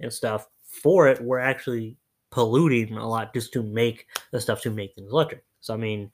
and 0.00 0.12
stuff 0.12 0.48
for 0.66 1.08
it 1.08 1.20
we're 1.20 1.38
actually 1.38 1.96
polluting 2.30 2.96
a 2.96 3.08
lot 3.08 3.32
just 3.32 3.52
to 3.52 3.62
make 3.62 4.06
the 4.32 4.40
stuff 4.40 4.60
to 4.60 4.70
make 4.70 4.94
things 4.94 5.10
electric 5.10 5.44
so 5.60 5.74
i 5.74 5.76
mean 5.76 6.10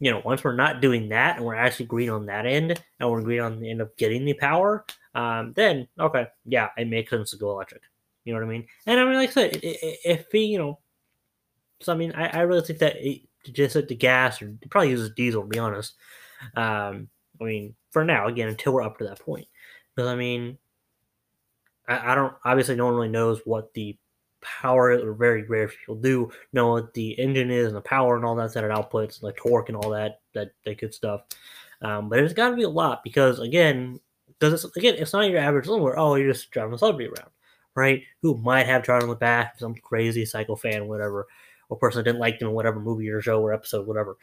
you 0.00 0.10
know 0.10 0.20
once 0.24 0.42
we're 0.42 0.54
not 0.54 0.80
doing 0.80 1.08
that 1.08 1.36
and 1.36 1.44
we're 1.44 1.54
actually 1.54 1.86
green 1.86 2.10
on 2.10 2.26
that 2.26 2.46
end 2.46 2.82
and 3.00 3.10
we're 3.10 3.22
green 3.22 3.40
on 3.40 3.60
the 3.60 3.70
end 3.70 3.80
of 3.80 3.94
getting 3.96 4.24
the 4.24 4.34
power 4.34 4.84
um, 5.14 5.52
then 5.54 5.86
okay 6.00 6.26
yeah 6.44 6.68
it 6.76 6.88
makes 6.88 7.10
sense 7.10 7.30
to 7.30 7.36
go 7.36 7.50
electric 7.50 7.82
you 8.24 8.32
know 8.32 8.40
what 8.40 8.46
I 8.46 8.50
mean? 8.50 8.66
And 8.86 8.98
I 8.98 9.04
mean, 9.04 9.14
like 9.14 9.30
I 9.30 9.32
said, 9.32 9.60
if 9.62 10.26
we, 10.32 10.40
you 10.40 10.58
know, 10.58 10.78
so 11.80 11.92
I 11.92 11.96
mean, 11.96 12.12
I, 12.12 12.28
I 12.28 12.40
really 12.40 12.62
think 12.62 12.78
that 12.78 12.96
it, 12.96 13.22
just 13.52 13.76
at 13.76 13.88
the 13.88 13.94
gas 13.94 14.40
or 14.40 14.54
probably 14.70 14.90
uses 14.90 15.10
diesel 15.10 15.42
to 15.42 15.48
be 15.48 15.58
honest. 15.58 15.94
Um, 16.56 17.08
I 17.40 17.44
mean, 17.44 17.74
for 17.90 18.04
now, 18.04 18.26
again, 18.26 18.48
until 18.48 18.72
we're 18.72 18.82
up 18.82 18.98
to 18.98 19.04
that 19.04 19.20
point, 19.20 19.46
because 19.94 20.08
I 20.08 20.16
mean, 20.16 20.58
I, 21.88 22.12
I, 22.12 22.14
don't 22.14 22.34
obviously 22.44 22.76
no 22.76 22.86
one 22.86 22.94
really 22.94 23.08
knows 23.08 23.40
what 23.44 23.72
the 23.74 23.96
power 24.40 24.90
or 24.90 25.14
very 25.14 25.42
rare 25.44 25.68
people 25.68 25.96
do 25.96 26.30
know 26.52 26.72
what 26.72 26.92
the 26.92 27.12
engine 27.12 27.50
is 27.50 27.68
and 27.68 27.76
the 27.76 27.80
power 27.80 28.16
and 28.16 28.24
all 28.24 28.34
that 28.36 28.52
that 28.54 28.64
it 28.64 28.70
outputs, 28.70 29.20
the 29.20 29.32
torque 29.32 29.68
and 29.68 29.76
all 29.76 29.90
that 29.90 30.20
that 30.34 30.52
that 30.64 30.78
good 30.78 30.94
stuff. 30.94 31.22
Um, 31.82 32.08
but 32.08 32.18
it's 32.18 32.34
got 32.34 32.50
to 32.50 32.56
be 32.56 32.62
a 32.62 32.68
lot 32.68 33.02
because 33.02 33.40
again, 33.40 34.00
because 34.26 34.64
it's 34.64 34.76
again, 34.76 34.96
it's 34.98 35.12
not 35.12 35.28
your 35.28 35.40
average 35.40 35.66
where 35.66 35.98
oh 35.98 36.16
you're 36.16 36.32
just 36.32 36.50
driving 36.50 36.74
a 36.74 36.78
celebrity 36.78 37.08
around 37.08 37.30
right? 37.74 38.02
Who 38.22 38.36
might 38.38 38.66
have 38.66 38.82
tried 38.82 39.02
on 39.02 39.08
the 39.08 39.16
back, 39.16 39.58
some 39.58 39.74
crazy 39.74 40.24
psycho 40.24 40.56
fan, 40.56 40.86
whatever, 40.88 41.26
or 41.68 41.78
person 41.78 41.98
that 41.98 42.04
didn't 42.04 42.20
like 42.20 42.38
them 42.38 42.48
in 42.48 42.54
whatever 42.54 42.80
movie 42.80 43.08
or 43.08 43.20
show 43.20 43.40
or 43.40 43.52
episode, 43.52 43.86
whatever. 43.86 44.16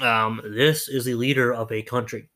Um, 0.00 0.40
this 0.44 0.88
is 0.88 1.04
the 1.04 1.14
leader 1.14 1.52
of 1.52 1.70
a 1.70 1.82
country. 1.82 2.28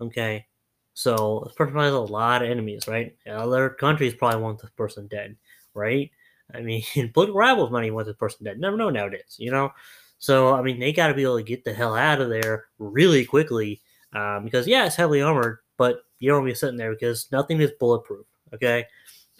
Okay. 0.00 0.46
So 0.94 1.42
this 1.46 1.54
person 1.54 1.76
has 1.76 1.92
a 1.92 2.00
lot 2.00 2.42
of 2.42 2.50
enemies, 2.50 2.86
right? 2.86 3.16
Other 3.26 3.70
countries 3.70 4.14
probably 4.14 4.42
want 4.42 4.60
this 4.60 4.70
person 4.70 5.06
dead, 5.08 5.36
right? 5.74 6.10
I 6.54 6.60
mean, 6.60 6.82
political 7.14 7.38
rivals 7.38 7.70
might 7.70 7.84
even 7.84 7.94
want 7.94 8.06
this 8.06 8.16
person 8.16 8.44
dead. 8.44 8.58
Never 8.58 8.76
know 8.76 8.90
nowadays, 8.90 9.36
you 9.38 9.50
know? 9.50 9.72
So, 10.18 10.54
I 10.54 10.62
mean, 10.62 10.78
they 10.78 10.92
got 10.92 11.08
to 11.08 11.14
be 11.14 11.22
able 11.22 11.38
to 11.38 11.42
get 11.42 11.64
the 11.64 11.72
hell 11.72 11.96
out 11.96 12.20
of 12.20 12.28
there 12.28 12.66
really 12.78 13.24
quickly 13.24 13.80
um, 14.12 14.44
because, 14.44 14.68
yeah, 14.68 14.86
it's 14.86 14.94
heavily 14.94 15.22
armored, 15.22 15.58
but 15.76 16.04
you 16.20 16.28
don't 16.28 16.40
want 16.40 16.50
to 16.50 16.52
be 16.52 16.58
sitting 16.58 16.76
there 16.76 16.92
because 16.92 17.28
nothing 17.32 17.60
is 17.60 17.72
bulletproof, 17.80 18.26
okay? 18.54 18.86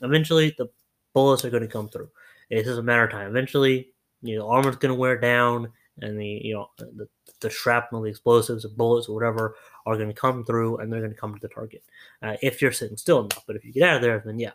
Eventually, 0.02 0.54
the 0.58 0.68
bullets 1.14 1.44
are 1.44 1.50
going 1.50 1.62
to 1.62 1.68
come 1.68 1.88
through. 1.88 2.08
It's 2.50 2.66
just 2.66 2.80
a 2.80 2.82
matter 2.82 3.04
of 3.04 3.12
time. 3.12 3.28
Eventually, 3.28 3.91
you 4.22 4.38
know, 4.38 4.48
armor's 4.48 4.76
going 4.76 4.94
to 4.94 4.98
wear 4.98 5.18
down, 5.18 5.68
and 6.00 6.18
the 6.18 6.26
you 6.26 6.54
know 6.54 6.68
the, 6.78 7.08
the 7.40 7.50
shrapnel, 7.50 8.02
the 8.02 8.10
explosives, 8.10 8.62
the 8.62 8.68
bullets, 8.68 9.08
or 9.08 9.14
whatever 9.14 9.56
are 9.86 9.96
going 9.96 10.08
to 10.08 10.14
come 10.14 10.44
through, 10.44 10.78
and 10.78 10.92
they're 10.92 11.00
going 11.00 11.12
to 11.12 11.20
come 11.20 11.34
to 11.34 11.40
the 11.40 11.52
target. 11.52 11.82
Uh, 12.22 12.36
if 12.42 12.62
you're 12.62 12.72
sitting 12.72 12.96
still 12.96 13.20
enough, 13.20 13.44
but 13.46 13.56
if 13.56 13.64
you 13.64 13.72
get 13.72 13.88
out 13.88 13.96
of 13.96 14.02
there, 14.02 14.22
then 14.24 14.38
yeah. 14.38 14.52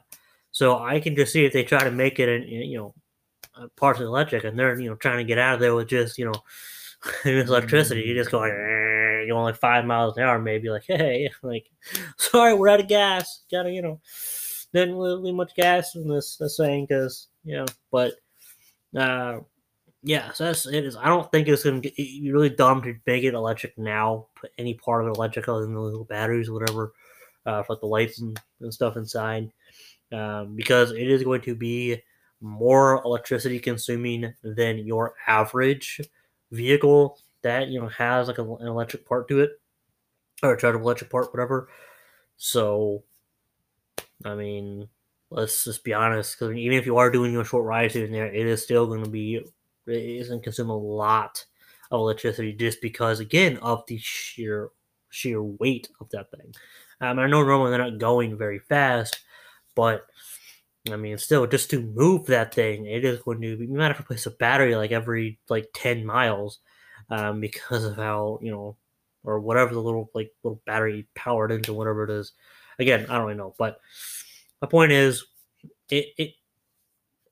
So 0.52 0.78
I 0.78 1.00
can 1.00 1.16
just 1.16 1.34
see 1.34 1.46
if 1.46 1.54
they 1.54 1.64
try 1.64 1.84
to 1.84 1.92
make 1.92 2.20
it, 2.20 2.30
in, 2.30 2.44
you 2.48 2.78
know, 2.78 2.94
partially 3.76 4.06
electric, 4.06 4.44
and 4.44 4.58
they're 4.58 4.80
you 4.80 4.90
know 4.90 4.96
trying 4.96 5.18
to 5.18 5.24
get 5.24 5.38
out 5.38 5.56
of 5.56 5.60
there 5.60 5.76
with 5.76 5.88
just 5.88 6.18
you 6.18 6.26
know, 6.26 6.44
electricity. 7.26 8.02
You 8.02 8.16
just 8.16 8.32
go 8.32 8.40
like, 8.40 8.52
you 8.52 9.28
know, 9.30 9.44
like 9.44 9.56
five 9.56 9.86
miles 9.86 10.18
an 10.18 10.24
hour, 10.24 10.40
maybe 10.40 10.70
like, 10.70 10.86
hey, 10.88 11.30
like, 11.44 11.70
sorry, 12.18 12.54
we're 12.54 12.70
out 12.70 12.80
of 12.80 12.88
gas. 12.88 13.44
Gotta 13.52 13.72
you 13.72 13.82
know 13.82 14.00
didn't 14.74 14.98
really 14.98 15.32
much 15.32 15.56
gas 15.56 15.96
in 15.96 16.08
this, 16.08 16.38
this 16.38 16.58
thing 16.58 16.86
because 16.86 17.28
you 17.44 17.58
know, 17.58 17.66
but 17.92 18.14
uh, 18.96 19.40
yeah, 20.04 20.32
so 20.34 20.46
that's 20.46 20.66
it. 20.66 20.86
Is 20.86 20.96
I 20.96 21.06
don't 21.06 21.30
think 21.32 21.48
it's 21.48 21.64
gonna 21.64 21.82
be 21.82 22.30
really 22.32 22.50
dumb 22.50 22.82
to 22.84 22.96
make 23.06 23.24
it 23.24 23.34
electric 23.34 23.78
now. 23.78 24.28
Put 24.36 24.52
any 24.58 24.74
part 24.76 25.02
of 25.04 25.10
it 25.10 25.18
electric 25.18 25.48
other 25.48 25.62
than 25.62 25.74
the 25.74 25.82
little 25.82 26.06
batteries, 26.06 26.50
or 26.50 26.54
whatever, 26.54 26.94
uh, 27.46 27.64
for 27.64 27.76
the 27.78 27.88
lights 27.88 28.20
and, 28.22 28.40
and 28.62 28.74
stuff 28.74 28.98
inside, 28.98 29.52
um, 30.12 30.56
because 30.56 30.92
it 30.92 31.10
is 31.10 31.24
going 31.24 31.42
to 31.42 31.56
be 31.56 32.02
more 32.42 33.02
electricity 33.04 33.60
consuming 33.60 34.34
than 34.44 34.78
your 34.78 35.16
average 35.28 36.02
vehicle 36.52 37.20
that 37.42 37.68
you 37.68 37.80
know 37.80 37.88
has 37.88 38.28
like 38.28 38.38
a, 38.38 38.44
an 38.56 38.68
electric 38.68 39.06
part 39.06 39.28
to 39.28 39.40
it 39.42 39.60
or 40.44 40.54
a 40.54 40.60
chargeable 40.60 40.86
electric 40.86 41.10
part, 41.10 41.34
whatever. 41.34 41.70
So 42.38 43.04
I 44.26 44.36
mean, 44.36 44.88
let's 45.30 45.64
just 45.66 45.84
be 45.84 45.94
honest. 45.94 46.38
Because 46.38 46.56
even 46.56 46.78
if 46.78 46.86
you 46.86 46.98
are 46.98 47.12
doing 47.12 47.34
your 47.34 47.46
short 47.46 47.66
rides 47.66 47.94
here 47.94 48.06
and 48.06 48.14
there, 48.14 48.34
it 48.34 48.46
is 48.46 48.64
still 48.64 48.88
going 48.88 49.04
to 49.04 49.10
be 49.10 49.42
isn't 49.88 50.44
consume 50.44 50.70
a 50.70 50.78
lot 50.78 51.46
of 51.92 52.00
electricity 52.00 52.54
just 52.54 52.82
because 52.82 53.20
again 53.20 53.58
of 53.58 53.84
the 53.88 53.98
sheer 53.98 54.70
sheer 55.10 55.42
weight 55.42 55.90
of 56.00 56.10
that 56.10 56.30
thing. 56.32 56.54
Um, 57.00 57.20
I 57.20 57.28
know 57.28 57.44
normally 57.44 57.72
they're 57.72 57.80
not 57.80 58.00
going 58.00 58.38
very 58.38 58.60
fast, 58.60 59.20
but 59.76 60.06
I 60.92 60.96
mean, 60.96 61.18
still, 61.18 61.46
just 61.48 61.70
to 61.72 61.82
move 61.82 62.26
that 62.28 62.54
thing, 62.54 62.86
it 62.86 63.06
is 63.06 63.20
going 63.20 63.42
to 63.42 63.58
be. 63.58 63.66
You 63.66 63.74
might 63.74 63.96
have 63.96 64.08
to 64.08 64.30
a 64.30 64.34
battery 64.34 64.76
like 64.76 64.92
every 64.92 65.40
like 65.50 65.70
ten 65.74 66.06
miles, 66.06 66.60
um, 67.10 67.40
because 67.40 67.84
of 67.84 67.96
how 67.96 68.40
you 68.42 68.52
know, 68.52 68.78
or 69.24 69.40
whatever 69.40 69.74
the 69.74 69.82
little 69.82 70.10
like 70.14 70.32
little 70.44 70.62
battery 70.66 71.08
powered 71.16 71.52
into 71.52 71.74
whatever 71.74 72.04
it 72.04 72.10
is. 72.10 72.34
Again, 72.80 73.06
I 73.10 73.16
don't 73.16 73.26
really 73.26 73.38
know, 73.38 73.56
but 73.58 73.80
my 74.62 74.68
point 74.68 74.92
is, 74.92 75.26
it, 75.90 76.08
it 76.18 76.34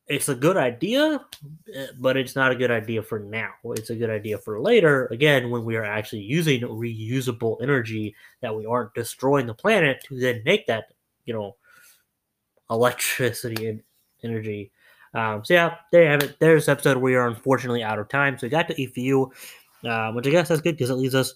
it's 0.07 0.29
a 0.29 0.35
good 0.35 0.57
idea, 0.57 1.25
eh, 1.73 1.87
but 1.99 2.15
it's 2.15 2.35
not 2.35 2.51
a 2.51 2.55
good 2.55 2.69
idea 2.69 3.01
for 3.01 3.19
now. 3.19 3.51
It's 3.63 3.89
a 3.89 3.95
good 3.95 4.09
idea 4.09 4.37
for 4.37 4.59
later. 4.59 5.07
Again, 5.07 5.49
when 5.49 5.65
we 5.65 5.75
are 5.75 5.83
actually 5.83 6.21
using 6.21 6.61
reusable 6.61 7.61
energy 7.61 8.15
that 8.41 8.55
we 8.55 8.65
aren't 8.65 8.93
destroying 8.93 9.47
the 9.47 9.53
planet 9.53 10.03
to 10.07 10.19
then 10.19 10.43
make 10.45 10.67
that, 10.67 10.93
you 11.25 11.33
know, 11.33 11.55
electricity 12.69 13.67
and 13.67 13.81
energy. 14.23 14.71
Um, 15.13 15.43
so 15.43 15.53
yeah, 15.53 15.75
there 15.91 16.03
you 16.03 16.09
have 16.09 16.23
it. 16.23 16.39
There's 16.39 16.69
episode. 16.69 16.97
We 16.97 17.15
are 17.15 17.27
unfortunately 17.27 17.83
out 17.83 17.99
of 17.99 18.09
time, 18.09 18.37
so 18.37 18.45
we 18.45 18.51
got 18.51 18.67
to 18.67 18.75
EFU, 18.75 19.31
uh, 19.85 20.11
which 20.11 20.27
I 20.27 20.29
guess 20.29 20.49
that's 20.49 20.61
good 20.61 20.75
because 20.75 20.89
it 20.89 20.95
leaves 20.95 21.15
us 21.15 21.33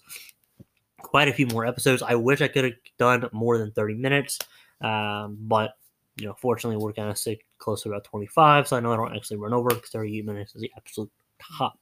quite 0.98 1.28
a 1.28 1.32
few 1.32 1.46
more 1.46 1.66
episodes. 1.66 2.02
I 2.02 2.14
wish 2.14 2.40
I 2.40 2.48
could 2.48 2.64
have 2.64 2.74
done 2.98 3.28
more 3.32 3.58
than 3.58 3.72
30 3.72 3.94
minutes, 3.94 4.38
um, 4.80 5.38
but 5.40 5.72
you 6.16 6.26
know, 6.26 6.34
fortunately, 6.40 6.82
we're 6.82 6.92
gonna 6.92 7.16
stay 7.16 7.38
close 7.58 7.82
to 7.82 7.88
about 7.88 8.04
25, 8.04 8.68
so 8.68 8.76
I 8.76 8.80
know 8.80 8.92
I 8.92 8.96
don't 8.96 9.16
actually 9.16 9.38
run 9.38 9.54
over 9.54 9.70
because 9.70 9.90
30 9.90 10.22
minutes 10.22 10.54
is 10.54 10.62
the 10.62 10.72
absolute 10.76 11.10
top. 11.58 11.78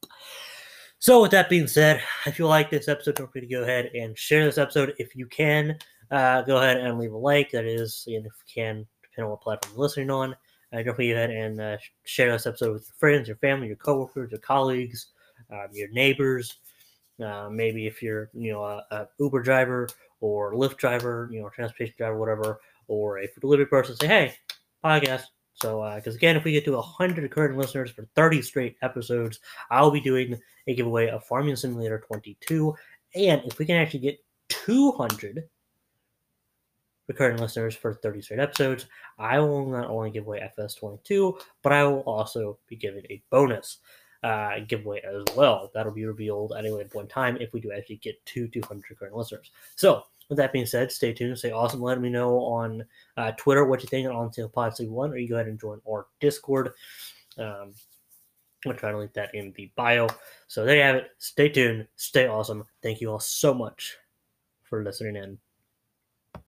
So, 1.01 1.23
with 1.23 1.31
that 1.31 1.49
being 1.49 1.69
said, 1.69 2.03
if 2.27 2.39
you 2.39 2.47
like 2.47 2.71
this 2.71 2.89
episode, 2.89 3.15
don't 3.15 3.29
forget 3.29 3.49
to 3.49 3.55
go 3.55 3.63
ahead 3.63 3.91
and 3.95 4.19
share 4.19 4.45
this 4.45 4.59
episode 4.59 4.95
if 4.99 5.15
you 5.15 5.27
can. 5.27 5.79
Uh, 6.11 6.43
go 6.43 6.57
ahead 6.57 6.79
and 6.79 6.99
leave 6.99 7.13
a 7.13 7.17
like. 7.17 7.53
That 7.53 7.67
is, 7.67 8.05
and 8.09 8.27
if 8.27 8.33
you 8.33 8.63
can, 8.63 8.87
depending 9.03 9.25
on 9.27 9.31
what 9.31 9.41
platform 9.41 9.75
you're 9.75 9.83
listening 9.83 10.11
on. 10.11 10.35
Uh, 10.73 10.83
don't 10.83 10.95
forget 10.95 11.15
go 11.15 11.23
ahead 11.23 11.31
and 11.31 11.61
uh, 11.61 11.77
share 12.05 12.33
this 12.33 12.47
episode 12.47 12.73
with 12.73 12.87
your 12.87 12.95
friends, 12.99 13.29
your 13.29 13.37
family, 13.39 13.69
your 13.69 13.77
coworkers, 13.77 14.31
your 14.31 14.41
colleagues, 14.41 15.09
um, 15.51 15.69
your 15.73 15.89
neighbors. 15.91 16.59
Uh, 17.25 17.49
maybe 17.51 17.87
if 17.87 18.03
you're, 18.03 18.31
you 18.33 18.53
know, 18.53 18.63
a, 18.63 18.85
a, 18.91 19.09
Uber 19.19 19.43
driver 19.43 19.89
or 20.21 20.55
Lyft 20.55 20.77
driver, 20.77 21.29
you 21.33 21.41
know, 21.41 21.49
transportation 21.49 21.95
driver, 21.97 22.19
whatever, 22.19 22.61
or 22.89 23.19
a 23.19 23.29
delivery 23.41 23.67
person, 23.67 23.97
say, 23.97 24.07
hey, 24.07 24.35
podcast. 24.85 25.25
So, 25.55 25.93
because 25.97 26.15
uh, 26.15 26.19
again, 26.19 26.37
if 26.37 26.45
we 26.45 26.53
get 26.53 26.65
to 26.67 26.73
100 26.73 27.31
current 27.31 27.57
listeners 27.57 27.91
for 27.91 28.07
30 28.15 28.43
straight 28.43 28.77
episodes, 28.83 29.41
I'll 29.71 29.91
be 29.91 30.01
doing 30.01 30.39
a 30.67 30.75
giveaway 30.75 31.09
of 31.09 31.25
Farming 31.25 31.57
Simulator 31.57 32.03
22. 32.07 32.75
And 33.15 33.43
if 33.45 33.59
we 33.59 33.67
can 33.67 33.77
actually 33.77 34.01
get 34.01 34.25
200 34.51 35.49
recurring 37.09 37.39
listeners 37.39 37.75
for 37.75 37.95
30 37.95 38.23
straight 38.23 38.39
episodes, 38.39 38.87
I 39.19 39.41
will 39.41 39.67
not 39.67 39.89
only 39.89 40.11
give 40.11 40.27
away 40.27 40.49
FS22, 40.57 41.41
but 41.63 41.73
I 41.73 41.85
will 41.85 42.01
also 42.01 42.59
be 42.69 42.77
giving 42.77 43.05
a 43.11 43.23
bonus 43.31 43.79
uh, 44.23 44.61
giveaway 44.69 45.01
as 45.01 45.25
well. 45.35 45.71
That'll 45.75 45.93
be 45.93 46.05
revealed 46.05 46.53
at 46.53 46.65
any 46.65 46.69
in 46.95 47.09
time 47.09 47.37
if 47.41 47.53
we 47.53 47.61
do 47.61 47.73
actually 47.73 47.97
get 47.97 48.25
to 48.27 48.47
200 48.47 48.85
recurring 48.91 49.15
listeners. 49.15 49.51
So, 49.75 50.05
with 50.29 50.39
that 50.39 50.53
being 50.53 50.67
said, 50.67 50.93
stay 50.93 51.13
tuned. 51.13 51.39
Stay 51.39 51.51
awesome. 51.51 51.81
Let 51.81 52.01
me 52.01 52.11
know 52.11 52.39
on 52.41 52.85
uh, 53.17 53.33
Twitter 53.33 53.65
what 53.65 53.83
you 53.83 53.89
think 53.89 54.09
on 54.09 54.31
Tail 54.31 54.49
Pod 54.49 54.75
One, 54.81 55.13
or 55.13 55.17
you 55.17 55.29
go 55.29 55.37
ahead 55.37 55.47
and 55.47 55.59
join 55.59 55.81
our 55.89 56.07
Discord. 56.21 56.73
Um, 57.39 57.73
I'm 58.65 58.71
gonna 58.71 58.79
try 58.79 58.91
to 58.91 58.99
link 58.99 59.13
that 59.15 59.35
in 59.35 59.53
the 59.57 59.71
bio. 59.77 60.09
So 60.49 60.65
there 60.65 60.77
you 60.77 60.83
have 60.83 60.97
it. 60.97 61.11
Stay 61.19 61.49
tuned. 61.49 61.87
Stay 61.97 62.27
awesome. 62.27 62.65
Thank 62.83 63.01
you 63.01 63.11
all 63.11 63.21
so 63.21 63.55
much 63.55 63.97
for 64.65 64.83
listening 64.83 65.17
in. 65.17 65.39